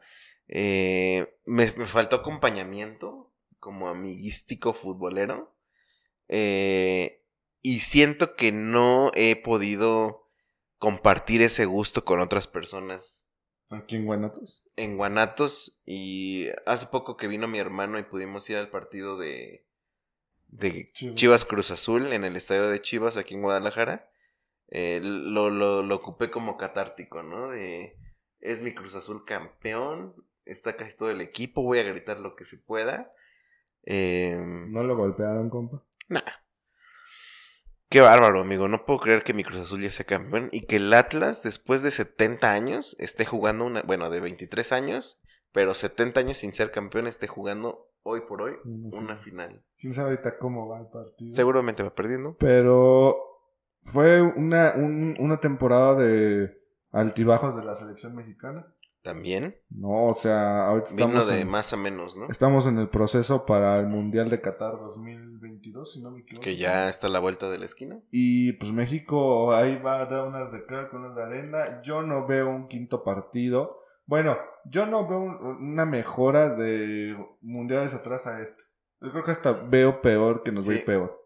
[0.48, 5.54] Eh, me, me faltó acompañamiento como amiguístico futbolero.
[6.28, 7.22] Eh,
[7.60, 10.30] y siento que no he podido
[10.78, 13.29] compartir ese gusto con otras personas
[13.70, 14.62] Aquí en Guanatos.
[14.76, 15.82] en Guanatos.
[15.86, 19.66] Y hace poco que vino mi hermano y pudimos ir al partido de,
[20.48, 21.14] de Chivas.
[21.14, 24.10] Chivas Cruz Azul en el estadio de Chivas aquí en Guadalajara.
[24.68, 27.48] eh, lo, lo, lo ocupé como catártico, ¿no?
[27.48, 27.96] De
[28.40, 30.14] es mi Cruz Azul campeón,
[30.46, 33.12] está casi todo el equipo, voy a gritar lo que se pueda.
[33.84, 35.82] Eh, ¿No lo golpearon, compa?
[36.08, 36.39] nah.
[37.90, 38.68] Qué bárbaro, amigo.
[38.68, 41.82] No puedo creer que mi Cruz Azul ya sea campeón y que el Atlas, después
[41.82, 43.82] de 70 años, esté jugando una.
[43.82, 45.20] Bueno, de 23 años,
[45.52, 49.64] pero 70 años sin ser campeón, esté jugando hoy por hoy Una final.
[49.76, 51.34] ¿Quién sabe ahorita cómo va el partido?
[51.34, 52.36] Seguramente va perdiendo.
[52.38, 53.16] Pero
[53.82, 56.56] fue una, un- una temporada de
[56.92, 58.72] altibajos de la selección mexicana.
[59.02, 59.56] También.
[59.70, 62.26] No, o sea, ahorita Vino estamos, de en, más a menos, ¿no?
[62.28, 66.42] estamos en el proceso para el Mundial de Qatar 2022, si no me equivoco.
[66.44, 67.98] Que ya está a la vuelta de la esquina.
[68.10, 71.80] Y pues México ahí va a dar unas de cal con unas de arena.
[71.82, 73.78] Yo no veo un quinto partido.
[74.04, 74.36] Bueno,
[74.66, 75.36] yo no veo un-
[75.72, 78.64] una mejora de mundiales atrás a este.
[79.00, 80.72] Yo creo que hasta veo peor que nos Sí.
[80.74, 81.16] ve peor.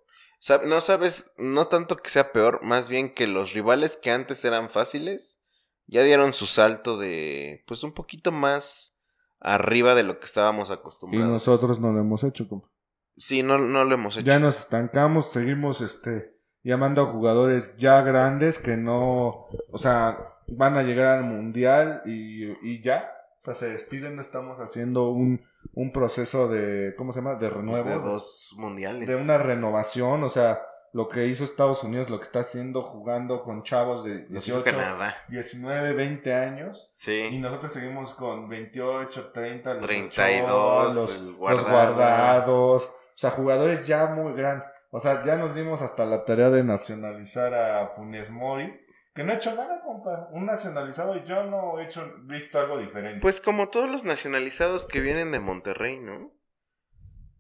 [0.66, 4.68] No sabes, no tanto que sea peor, más bien que los rivales que antes eran
[4.68, 5.40] fáciles
[5.86, 9.00] ya dieron su salto de, pues un poquito más
[9.40, 11.30] arriba de lo que estábamos Y acostumbrados.
[11.32, 12.48] nosotros no lo hemos hecho.
[12.48, 12.68] compa.
[13.16, 14.26] Sí, no, no lo hemos hecho.
[14.26, 20.18] Ya nos estancamos, seguimos este llamando a jugadores ya grandes que no, o sea,
[20.48, 25.42] van a llegar al mundial y, y ya, o sea, se despiden, estamos haciendo un,
[25.74, 27.32] un proceso de, ¿cómo se llama?
[27.34, 27.88] De Pues renuevo.
[27.88, 29.06] de dos mundiales.
[29.06, 30.58] de una renovación, o sea,
[30.94, 34.50] lo que hizo Estados Unidos, lo que está haciendo jugando con chavos de Lo que
[34.50, 35.12] hizo 18, Canadá.
[35.28, 36.92] 19, 20 años.
[37.08, 41.64] Y nosotros seguimos con 28, 30, los 32, Ochoa, los, el los guardado.
[41.64, 42.86] guardados.
[42.86, 44.68] O sea, jugadores ya muy grandes.
[44.90, 48.72] O sea, ya nos dimos hasta la tarea de nacionalizar a Funes Mori.
[49.16, 50.28] Que no he hecho nada, compa.
[50.30, 53.18] Un nacionalizado y yo no he hecho, visto algo diferente.
[53.20, 56.32] Pues como todos los nacionalizados que vienen de Monterrey, ¿no?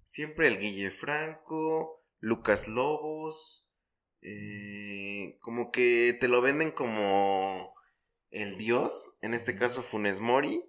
[0.02, 3.70] Siempre el Guille Franco, Lucas Lobos,
[4.22, 7.74] eh, como que te lo venden como
[8.30, 10.64] el dios, en este caso Funes Mori,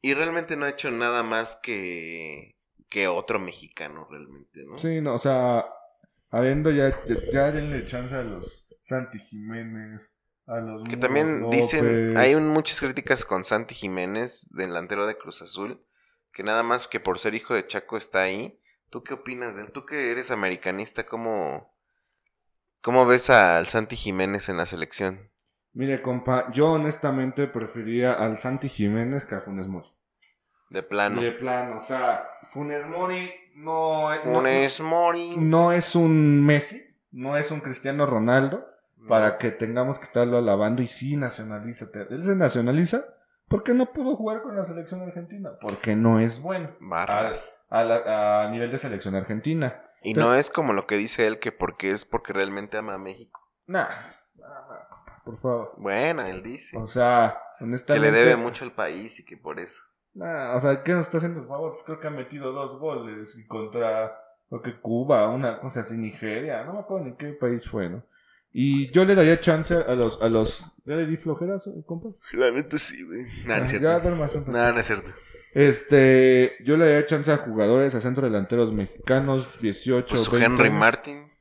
[0.00, 2.56] y realmente no ha hecho nada más que,
[2.88, 4.78] que otro mexicano realmente, ¿no?
[4.78, 5.64] Sí, no, o sea,
[6.30, 10.14] habiendo ya, ya, ya denle chance a los Santi Jiménez,
[10.46, 15.18] a los Que Muros también dicen, hay un- muchas críticas con Santi Jiménez, delantero de
[15.18, 15.84] Cruz Azul,
[16.32, 18.60] que nada más que por ser hijo de Chaco está ahí.
[18.94, 19.72] ¿Tú qué opinas de él?
[19.72, 21.74] Tú que eres americanista, ¿cómo,
[22.80, 25.32] cómo ves al Santi Jiménez en la selección?
[25.72, 29.88] Mire, compa, yo honestamente prefería al Santi Jiménez que a Funes Mori.
[30.70, 31.20] De plano.
[31.20, 35.34] De plano, o sea, Funes Mori no, no- Funes Mori.
[35.38, 36.80] no es un Messi,
[37.10, 38.64] no es un Cristiano Ronaldo,
[39.08, 42.06] para que tengamos que estarlo alabando y sí nacionalízate.
[42.10, 43.02] Él se nacionaliza
[43.54, 47.64] porque no pudo jugar con la selección argentina, porque no es bueno Barras.
[47.70, 49.80] a, la- a nivel de selección argentina.
[50.02, 52.98] Y no es como lo que dice él, que porque es porque realmente ama a
[52.98, 53.40] México.
[53.66, 53.88] Nah,
[54.36, 54.78] nah,
[55.24, 55.72] por favor.
[55.78, 56.76] Bueno, él dice.
[56.76, 58.10] O sea, Que honestamente.
[58.10, 59.82] le debe mucho al país y que por eso.
[60.14, 61.76] Nah, o sea, ¿qué nos está haciendo el favor?
[61.86, 66.64] Creo que ha metido dos goles y contra, creo que Cuba, una cosa así, Nigeria,
[66.64, 68.02] no me acuerdo ni qué país fue, ¿no?
[68.56, 72.10] Y yo le daría chance a los, a los, ¿ya le di flojeras, compa?
[72.34, 73.24] La neta sí, güey.
[73.46, 74.38] No, no es cierto.
[74.38, 75.10] un No, es cierto.
[75.54, 80.46] Este, yo le daría chance a jugadores, a centro delanteros mexicanos, 18, Pues su 20
[80.46, 80.78] Henry años.
[80.78, 81.32] Martin.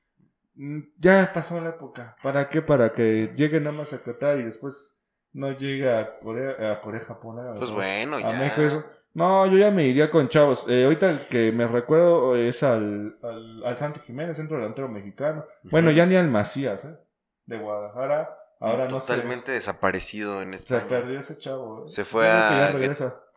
[0.56, 2.16] Mm, Ya pasó la época.
[2.24, 2.62] ¿Para qué?
[2.64, 5.00] Para que llegue nada más a Qatar y después
[5.34, 7.40] no llegue a Corea, a Corea, Japón.
[7.40, 8.40] a- Pues bueno, a ya.
[8.40, 8.86] México, eso.
[9.14, 10.66] No, yo ya me iría con chavos.
[10.68, 15.46] Eh, ahorita el que me recuerdo es al, al, al Santi Jiménez, centro delantero mexicano.
[15.64, 16.98] Bueno, ya ni al Macías, ¿eh?
[17.46, 18.38] De Guadalajara.
[18.60, 19.14] Ahora no sé.
[19.14, 20.86] Totalmente desaparecido en Se España.
[20.88, 21.82] perdió ese chavo.
[21.86, 21.90] ¿eh?
[21.90, 22.74] Se fue a-.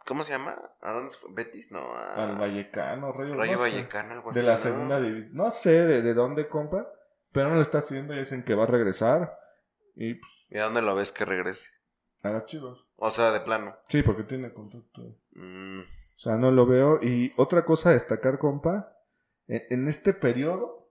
[0.06, 0.56] ¿Cómo se llama?
[0.80, 1.30] ¿A dónde se fue?
[1.34, 1.72] ¿Betis?
[1.72, 2.30] No, a...
[2.30, 3.64] Al Vallecano, Rayo, Rayo no sé.
[3.72, 4.58] Vallecano, algo de así, la ¿no?
[4.58, 5.36] segunda división.
[5.36, 6.86] No sé de, de dónde compra,
[7.32, 9.36] pero no lo está haciendo y dicen que va a regresar.
[9.96, 11.70] Y pues, ¿Y a dónde lo ves que regrese?
[12.22, 12.85] a los chivos.
[12.96, 13.76] O sea, de plano.
[13.88, 15.16] Sí, porque tiene contrato.
[15.32, 16.98] Mm, O sea, no lo veo.
[17.02, 18.92] Y otra cosa a destacar, compa,
[19.46, 20.90] en, en este periodo,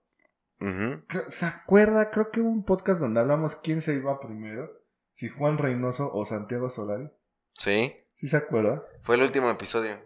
[1.28, 2.10] ¿se acuerda?
[2.10, 4.70] Creo que hubo un podcast donde hablamos quién se iba primero,
[5.12, 7.10] si Juan Reynoso o Santiago Solari.
[7.52, 7.94] Sí.
[8.14, 8.84] ¿Sí se acuerda?
[9.02, 9.98] Fue el último episodio.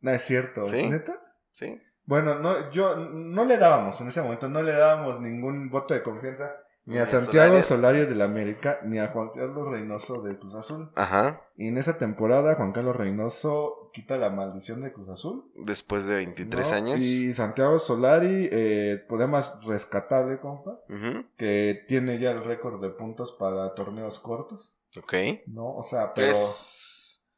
[0.00, 0.64] No es cierto.
[0.64, 0.88] ¿Sí?
[0.88, 1.20] ¿Neta?
[1.50, 1.80] Sí.
[2.04, 6.02] Bueno, no, yo no le dábamos en ese momento, no le dábamos ningún voto de
[6.02, 6.50] confianza
[6.84, 7.62] ni a Santiago Solari.
[7.62, 10.90] Solari de la América ni a Juan Carlos Reynoso de Cruz Azul.
[10.96, 11.42] Ajá.
[11.56, 15.50] Y en esa temporada Juan Carlos Reynoso quita la maldición de Cruz Azul.
[15.54, 16.76] Después de 23 ¿no?
[16.76, 17.00] años.
[17.00, 20.80] Y Santiago Solari, eh, más rescatable, compa,
[21.36, 25.14] que tiene ya el récord de puntos para torneos cortos, Ok.
[25.46, 25.74] ¿no?
[25.76, 26.28] O sea, pero...
[26.28, 27.30] Pues,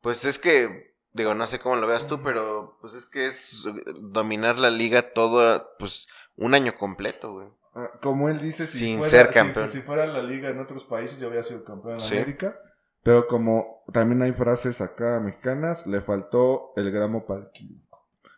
[0.00, 3.64] pues es que, digo, no sé cómo lo veas tú, pero pues es que es
[4.00, 7.48] dominar la liga todo, pues, un año completo, güey.
[7.74, 9.68] Ah, Como él dice, si Sin fuera, ser si- campeón.
[9.70, 12.16] Si, fuera la liga en otros países, yo había sido campeón en Sí.
[12.16, 12.56] América.
[13.02, 17.76] Pero como también hay frases acá mexicanas, le faltó el gramo para el kilo.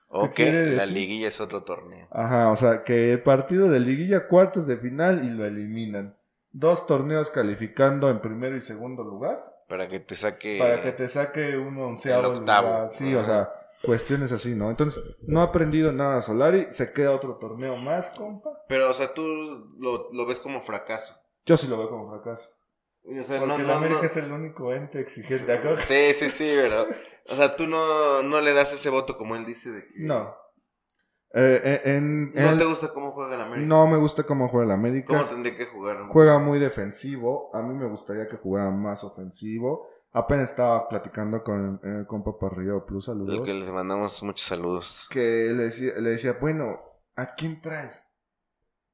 [0.08, 2.06] O ¿Qué quiere que la liguilla es otro torneo.
[2.12, 6.16] Ajá, o sea, que el partido de liguilla, cuartos de final y lo eliminan.
[6.52, 10.58] Dos torneos calificando en primero y segundo lugar Para que te saque.
[10.60, 12.68] para que te saque un onceavo el octavo.
[12.68, 12.90] lugar.
[12.92, 13.50] Sí, o sea,
[13.84, 14.70] cuestiones así, ¿no?
[14.70, 18.50] Entonces, no ha aprendido nada Solari, se queda otro torneo más, compa.
[18.68, 19.26] Pero, o sea, tú
[19.78, 21.14] lo, lo ves como fracaso.
[21.46, 22.48] Yo sí lo veo como fracaso.
[23.02, 25.44] O sea, Porque no, el América no- es el único ente exigente.
[25.44, 25.76] ¿de acuerdo?
[25.76, 26.86] Sí, sí, sí, pero.
[27.28, 29.94] O sea, tú no, no le das ese voto como él dice de que.
[30.06, 30.34] No.
[31.36, 33.66] Eh, eh, en, ¿No te gusta cómo juega el América?
[33.66, 35.08] no me gusta cómo juega el América.
[35.08, 36.04] ¿Cómo tendría que jugar?
[36.06, 37.50] Juega muy defensivo.
[37.54, 39.88] A mí me gustaría que jugara más ofensivo.
[40.12, 43.44] Apenas estaba platicando con el compa Parrillo Plus, Al saludos.
[43.44, 45.08] que les mandamos muchos saludos.
[45.10, 46.80] Que le decía, le decía, bueno,
[47.16, 48.06] ¿a quién traes?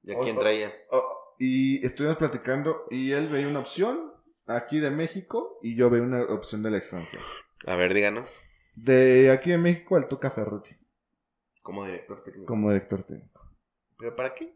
[0.03, 0.88] ¿Y a quién traías?
[0.92, 4.12] Oh, y estuvimos platicando y él veía una opción
[4.46, 7.22] aquí de México y yo veía una opción del extranjero.
[7.66, 8.40] A ver, díganos.
[8.74, 10.76] De aquí de México al Tuca Ferretti
[11.62, 12.46] Como director técnico.
[12.46, 13.42] como director técnico.
[13.98, 14.55] ¿Pero para qué?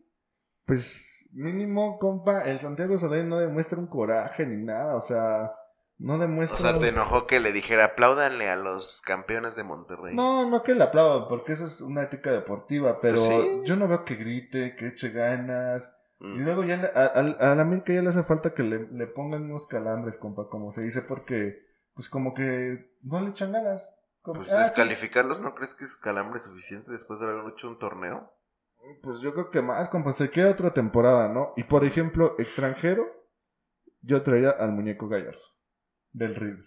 [0.65, 5.53] Pues mínimo, compa, el Santiago Solari no demuestra un coraje ni nada, o sea,
[5.99, 6.59] no O demuestra...
[6.59, 10.15] sea, te enojó que le dijera apláudanle a los campeones de Monterrey.
[10.17, 13.61] No, no que le aplaudan, porque eso es una ética deportiva, pero Pues sí.
[13.65, 15.93] yo no veo que grite, que eche ganas.
[16.21, 16.45] Y Mm.
[16.45, 19.07] luego ya le- a, a- a la América ya le hace falta que le, le
[19.07, 21.59] pongan unos calambres, compa, como se dice, porque
[21.95, 23.95] pues como que no le echan ganas.
[24.23, 27.79] Como, Pues ah, descalificarlos, ¿no crees que es calambre suficiente después de haber hecho un
[27.79, 28.33] torneo?
[29.03, 31.53] Pues yo creo que más, compa, se queda otra temporada, ¿no?
[31.57, 33.05] Y por ejemplo, extranjero,
[34.03, 35.39] yo traía al muñeco Gallardo,
[36.15, 36.65] del River.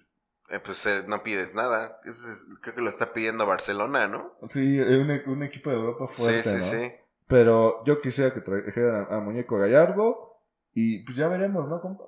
[0.50, 2.00] Eh, pues eh, no pides nada.
[2.06, 4.34] Es- creo que lo está pidiendo Barcelona, ¿no?
[4.50, 6.84] Sí, es un, un equipo de Europa fuerte, sí, sí, ¿no?
[6.84, 6.94] sí.
[7.28, 10.40] Pero yo quisiera que trajeran al muñeco Gallardo
[10.74, 12.04] y pues ya veremos, ¿no, compa?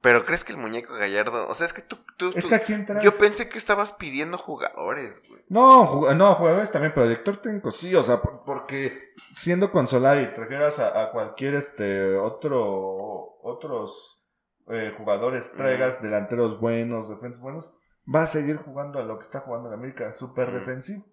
[0.00, 1.48] Pero ¿crees que el muñeco Gallardo...
[1.48, 1.98] O sea, es que tú...
[2.16, 3.02] tú- Es tú- que a quién traes.
[3.04, 5.42] Yo pensé que estabas pidiendo jugadores, güey.
[5.48, 9.86] No, jug- no, jugadores también, pero director técnico sí, o sea, por- porque siendo con
[9.86, 14.25] Solari trajeras a, a cualquier este otro otros
[14.68, 17.72] eh, jugadores, traigas delanteros buenos, defensas buenos,
[18.12, 21.04] va a seguir jugando a lo que está jugando en América, súper defensivo.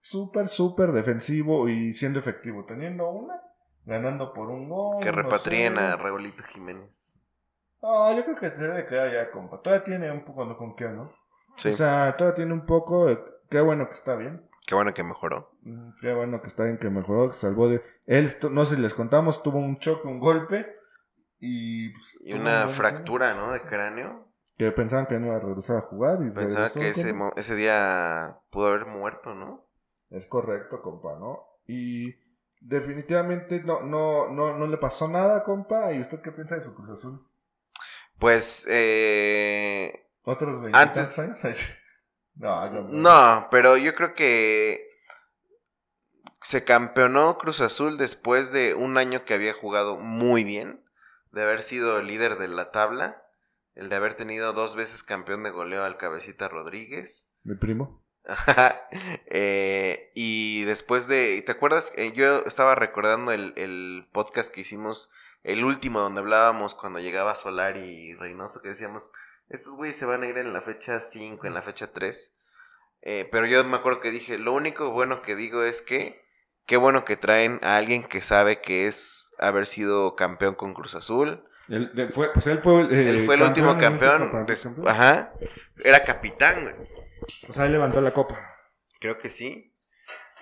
[0.00, 3.40] Súper, súper defensivo y siendo efectivo, teniendo una,
[3.84, 5.00] ganando por un gol.
[5.00, 6.02] Que repatrien a cero.
[6.02, 7.22] Raulito Jiménez.
[7.80, 9.60] No, yo creo que se debe quedar ya, compa.
[9.60, 11.12] Todavía tiene un poco no con qué, ¿no?
[11.56, 11.70] Sí.
[11.70, 14.48] O sea, todavía tiene un poco, eh, qué bueno que está bien.
[14.66, 15.50] Qué bueno que mejoró.
[16.00, 17.82] Qué bueno que está bien, que mejoró, que salvó de...
[18.06, 20.81] Él, no sé si les contamos, tuvo un choque, un golpe
[21.44, 21.88] y...
[21.90, 23.52] pues, Y una fractura, ¿no?
[23.52, 24.32] De cráneo.
[24.56, 27.54] Que pensaban que no iba a regresar a jugar y Pensaba regresó, que ese, ese
[27.56, 29.66] día pudo haber muerto, ¿no?
[30.08, 31.40] Es correcto, compa, ¿no?
[31.66, 32.14] Y
[32.60, 35.92] definitivamente no, no, no, no le pasó nada, compa.
[35.92, 37.26] ¿Y usted qué piensa de su Cruz Azul?
[38.18, 40.06] Pues, eh...
[40.24, 41.40] ¿Otros 20 Antes- años?
[42.34, 44.88] No, no, No, pero yo creo que
[46.40, 50.81] se campeonó Cruz Azul después de un año que había jugado muy bien,
[51.32, 53.26] de haber sido el líder de la tabla,
[53.74, 57.32] el de haber tenido dos veces campeón de goleo al Cabecita Rodríguez.
[57.42, 58.02] Mi primo.
[59.34, 61.92] Eh, y después de, ¿te acuerdas?
[61.96, 65.10] Eh, yo estaba recordando el, el podcast que hicimos,
[65.42, 69.10] el último donde hablábamos cuando llegaba Solari y Reynoso, que decíamos,
[69.48, 72.36] estos güeyes se van a ir en la fecha 5, en la fecha 3.
[73.02, 76.22] Eh, pero yo me acuerdo que dije, lo único bueno que digo es que,
[76.66, 80.94] qué bueno que traen a alguien que sabe que es haber sido campeón con Cruz
[80.94, 81.44] Azul.
[81.68, 84.30] Él, de- fue, pues él fue, eh, Él fue el último campeón.
[84.86, 85.32] ajá.
[85.84, 86.74] Era capitán, güey.
[87.48, 88.40] O sea, él levantó la copa.
[89.00, 89.74] Creo que sí.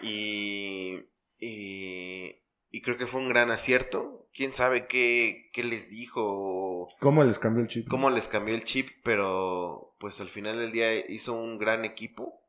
[0.02, 0.98] Y,
[1.38, 4.28] y, y creo que fue un gran acierto.
[4.32, 7.88] Quién sabe qué, qué les dijo ¿Cómo les cambió el chip?
[7.88, 12.40] cómo les cambió el chip, pero pues al final del día hizo un gran equipo.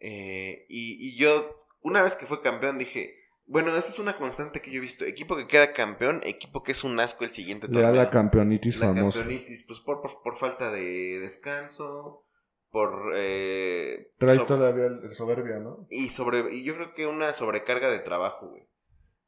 [0.00, 3.14] Eh, y, y yo, una vez que fue campeón, dije,
[3.46, 5.04] bueno, esa es una constante que yo he visto.
[5.04, 8.02] Equipo que queda campeón, equipo que es un asco el siguiente Le da torneo.
[8.04, 9.20] la campeonitis La famosa.
[9.20, 12.26] campeonitis, pues por, por, por falta de descanso,
[12.70, 13.12] por...
[13.16, 15.86] Eh, Traes so- todavía el soberbia, ¿no?
[15.90, 18.68] y sobre y yo creo que una sobrecarga de trabajo, güey.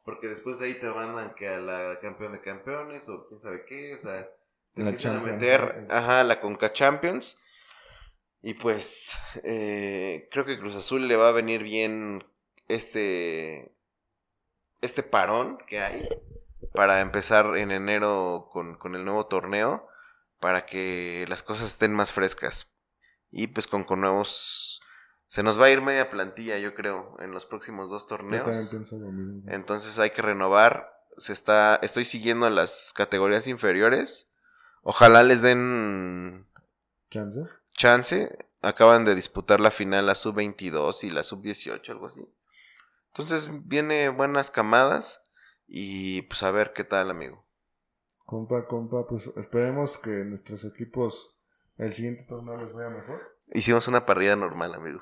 [0.03, 3.65] Porque después de ahí te mandan que a la campeón de campeones o quién sabe
[3.67, 4.29] qué, o sea,
[4.75, 7.39] te La empiezan a meter, ajá, la Conca Champions.
[8.43, 12.25] Y pues eh, creo que Cruz Azul le va a venir bien
[12.75, 13.75] este
[14.81, 16.09] este parón que hay
[16.73, 19.87] para empezar en enero con, con el nuevo torneo
[20.39, 22.75] para que las cosas estén más frescas.
[23.31, 24.81] Y pues con, con nuevos...
[25.27, 28.69] Se nos va a ir media plantilla, yo creo, en los próximos dos torneos.
[28.71, 29.43] pienso lo mismo.
[29.47, 30.93] Entonces hay que renovar.
[31.19, 34.33] Se está, estoy siguiendo las categorías inferiores.
[34.83, 36.49] Ojalá les den
[37.11, 37.45] ¿Chance?
[37.73, 38.49] chance.
[38.63, 42.27] acaban de disputar la final la sub-22 y la sub-18, algo así.
[43.13, 45.23] Entonces viene buenas camadas
[45.67, 47.47] y pues a ver qué tal, amigo.
[48.25, 51.37] Compa, compa, pues esperemos que nuestros equipos
[51.77, 53.21] el siguiente torneo les vaya mejor.
[53.53, 55.01] Hicimos una parrilla normal, amigo.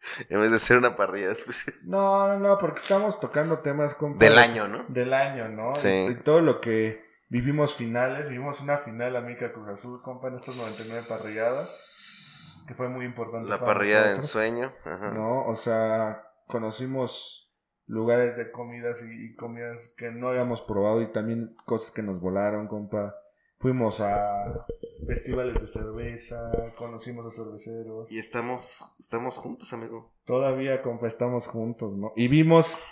[0.28, 1.76] en vez de ser una parrilla especial.
[1.84, 4.24] No, no, no, porque estamos tocando temas, compa.
[4.24, 4.84] Del año, ¿no?
[4.88, 5.76] Del año, ¿no?
[5.76, 5.88] Sí.
[5.88, 10.36] Y, y todo lo que vivimos finales, vivimos una final Amica Cruz Azul, compa, en
[10.36, 13.48] estas 99 parrilladas, que fue muy importante.
[13.48, 14.72] La para parrilla de ensueño.
[14.84, 15.10] Ajá.
[15.10, 15.46] ¿No?
[15.46, 17.52] O sea, conocimos
[17.86, 22.20] lugares de comidas y, y comidas que no habíamos probado y también cosas que nos
[22.20, 23.14] volaron, compa.
[23.58, 24.66] Fuimos a
[25.06, 28.12] festivales de cerveza, conocimos a cerveceros.
[28.12, 30.12] Y estamos, estamos juntos, amigo.
[30.24, 32.12] Todavía, compa, estamos juntos, ¿no?
[32.16, 32.84] Y vimos,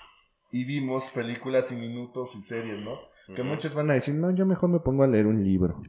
[0.51, 2.99] y vimos películas y minutos y series, ¿no?
[3.35, 5.83] Que muchos van a decir, no, yo mejor me pongo a leer un libro.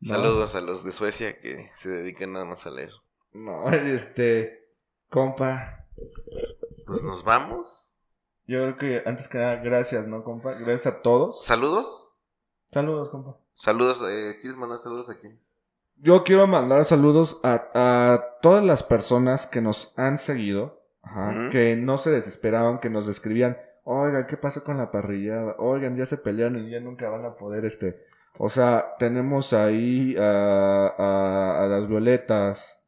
[0.00, 0.08] ¿no?
[0.08, 2.92] Saludos a los de Suecia que se dedican nada más a leer.
[3.32, 4.70] No, este,
[5.10, 5.77] compa,
[6.86, 7.98] Pues nos vamos.
[8.46, 10.54] yo creo que antes que nada, gracias, ¿no, compa?
[10.54, 11.44] Gracias a todos.
[11.44, 12.04] Saludos.
[12.72, 13.36] Saludos, compa.
[13.54, 14.02] Saludos.
[14.08, 15.28] eh, ¿Quieres mandar saludos aquí?
[15.96, 21.74] Yo quiero mandar saludos a, a todas las personas que nos han seguido, ajá, que
[21.76, 25.56] no se desesperaban, que nos escribían, oigan, ¿qué pasa con la parrillada?
[25.58, 28.06] Oigan, ya se pelearon y ya nunca van a poder, este...
[28.40, 32.80] O sea, tenemos ahí a, a, a las violetas,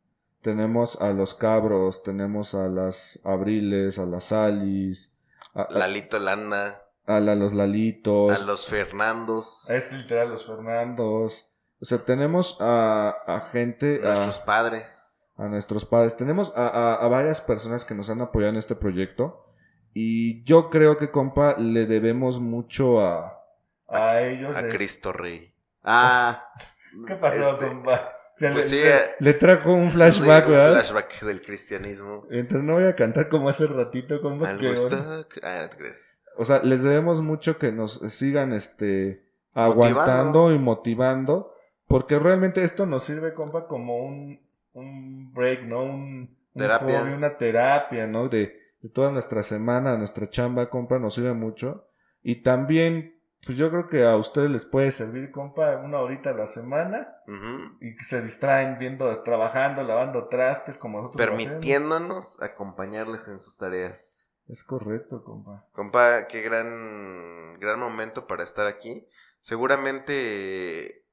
[0.42, 5.14] tenemos a los cabros, tenemos a las abriles, a las alis,
[5.54, 6.82] a, Lalito Landa.
[7.06, 8.32] a la- los lalitos.
[8.40, 9.68] A los Fernandos.
[9.70, 11.46] Es literal los Fernandos.
[11.80, 15.20] O sea, tenemos a, a gente, a, Nuestros padres.
[15.36, 16.16] a nuestros padres.
[16.16, 19.46] Tenemos a, a- a varias personas que nos han apoyado en este proyecto.
[19.92, 23.42] Y yo creo que, compa, le debemos mucho a,
[23.88, 24.56] a ellos.
[24.56, 25.52] A de- Cristo Rey.
[25.82, 26.44] Ah.
[27.06, 28.14] ¿Qué pasó, este, compa?
[28.40, 30.72] Sea, pues le, sí, le- eh, le trajo un flashback, sí, un ¿verdad?
[30.72, 32.26] flashback del cristianismo.
[32.30, 34.48] Entonces no voy a cantar como hace ratito, compa.
[34.48, 35.26] Algo que- está.
[35.42, 36.10] Ah, te crees.
[36.36, 39.22] O sea, les debemos mucho que nos sigan este
[39.54, 39.84] Motivando.
[39.84, 41.54] aguantando y motivando.
[41.86, 44.40] Porque realmente esto nos sirve, compa, como un,
[44.72, 45.82] un break, ¿no?
[45.82, 47.00] Un, un Terapia.
[47.02, 48.28] hobby, una terapia, ¿no?
[48.28, 51.88] De, de toda nuestra semana, nuestra chamba, compa, nos sirve mucho.
[52.22, 56.34] Y también, pues yo creo que a ustedes les puede servir, compa, una horita a
[56.34, 57.22] la semana.
[57.26, 57.78] Ujú.
[57.80, 61.26] Y que se distraen viendo, trabajando, lavando trastes, como nosotros.
[61.26, 64.34] Permitiéndonos acompañarles en sus tareas.
[64.46, 65.66] Es correcto, compa.
[65.72, 69.06] Compa, qué gran, gran momento para estar aquí.
[69.40, 71.06] Seguramente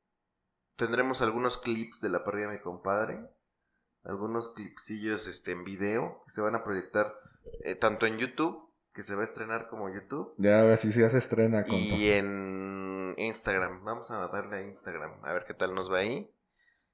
[0.76, 3.20] tendremos algunos clips de la parrilla de mi compadre.
[4.04, 7.14] Algunos clipsillos este, en video que se van a proyectar
[7.64, 8.67] eh, tanto en YouTube,
[8.98, 12.10] que se va a estrenar como YouTube, Ya, a ver si ya se estrena, y
[12.10, 13.84] en Instagram.
[13.84, 16.34] Vamos a darle a Instagram, a ver qué tal nos va ahí.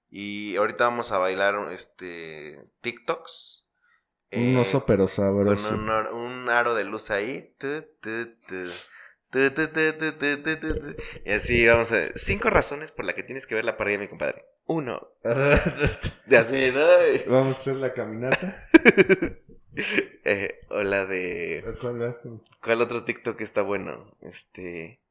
[0.09, 3.69] Y ahorita vamos a bailar este TikToks.
[4.33, 5.69] Un eh, oso pero sabroso.
[5.69, 7.55] con un, aro de luz ahí.
[7.57, 8.69] Tu, tu, tu.
[11.23, 12.19] Y así vamos a ver.
[12.19, 14.45] Cinco razones por las que tienes que ver la parrilla de mi compadre.
[14.65, 15.07] Uno.
[16.25, 16.83] De así, ¿no?
[17.27, 18.57] Vamos a hacer la caminata.
[20.25, 21.65] Eh, o la de.
[22.61, 24.15] ¿Cuál otro TikTok está bueno?
[24.21, 25.01] Este.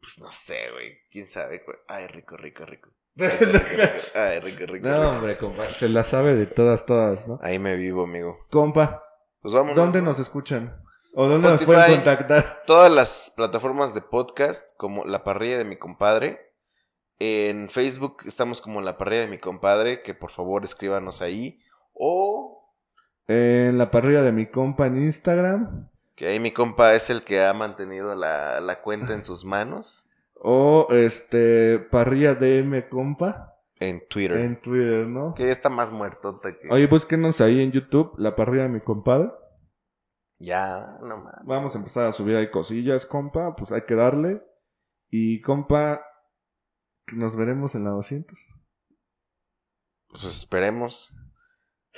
[0.00, 0.92] Pues no sé, güey.
[1.10, 1.64] ¿Quién sabe?
[1.64, 1.78] cuál?
[1.88, 2.90] Ay, rico, rico, rico.
[3.16, 3.92] Rico, rico, rico.
[4.14, 4.88] Ay, rico, rico.
[4.88, 5.68] No, hombre, compa.
[5.74, 7.40] Se la sabe de todas, todas, ¿no?
[7.42, 8.38] Ahí me vivo, amigo.
[8.50, 9.02] Compa,
[9.40, 9.74] Pues vámonos.
[9.74, 10.10] ¿dónde ¿no?
[10.10, 10.80] nos escuchan?
[11.14, 11.86] ¿O dónde nos Spotify.
[11.86, 12.62] pueden contactar?
[12.66, 16.52] todas las plataformas de podcast como La Parrilla de mi compadre.
[17.18, 21.60] En Facebook estamos como La Parrilla de mi compadre, que por favor escríbanos ahí.
[21.94, 22.47] O
[23.28, 25.88] En la parrilla de mi compa en Instagram.
[26.16, 30.08] que ahí mi compa es el que ha mantenido la, la cuenta en sus manos.
[30.34, 33.54] O este, parrilla DM compa.
[33.80, 34.38] En Twitter.
[34.38, 35.34] En Twitter, ¿no?
[35.34, 36.68] Que ya está más muertota que...
[36.70, 39.30] Oye, búsquenos ahí en YouTube, la parrilla de mi compadre.
[40.38, 41.44] Ya, no mames.
[41.44, 43.54] Vamos a empezar a subir ahí cosillas, compa.
[43.56, 44.42] Pues hay que darle.
[45.10, 46.02] Y compa,
[47.12, 48.38] nos veremos en la 200.
[50.08, 51.14] Pues esperemos.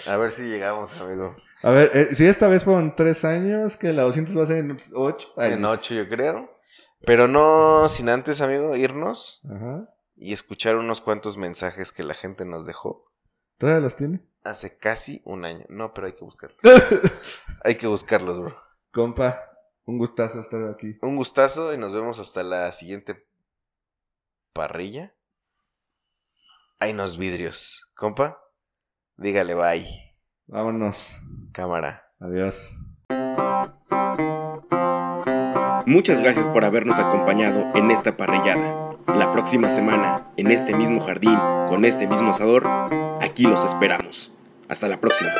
[0.07, 1.37] A ver si llegamos, amigo.
[1.63, 4.57] A ver, eh, si esta vez fueron tres años, que la 200 va a ser
[4.59, 5.35] en 8.
[5.37, 6.59] En ocho, yo creo.
[7.05, 9.89] Pero no sin antes, amigo, irnos Ajá.
[10.17, 13.11] y escuchar unos cuantos mensajes que la gente nos dejó.
[13.59, 14.21] ¿Todavía los tiene?
[14.45, 15.65] Hace casi un año.
[15.69, 16.59] No, pero hay que buscarlos.
[17.65, 18.57] hay que buscarlos, bro.
[18.93, 19.51] Compa,
[19.85, 20.97] un gustazo estar aquí.
[21.03, 23.27] Un gustazo y nos vemos hasta la siguiente
[24.53, 25.15] parrilla.
[26.79, 27.91] Hay unos vidrios.
[27.95, 28.39] Compa,
[29.21, 29.87] dígale bye.
[30.47, 31.21] Vámonos.
[31.53, 32.03] Cámara.
[32.19, 32.75] Adiós.
[35.87, 38.97] Muchas gracias por habernos acompañado en esta parrillada.
[39.07, 41.37] La próxima semana, en este mismo jardín,
[41.69, 42.67] con este mismo asador,
[43.21, 44.33] aquí aquí los esperamos.
[44.69, 45.31] Hasta la próxima.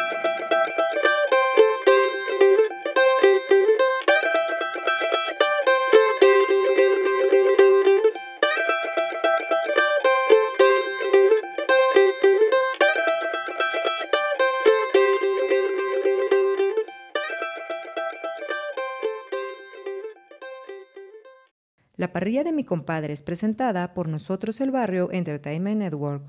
[22.11, 26.25] La parrilla de mi compadre es presentada por Nosotros el Barrio Entertainment Network.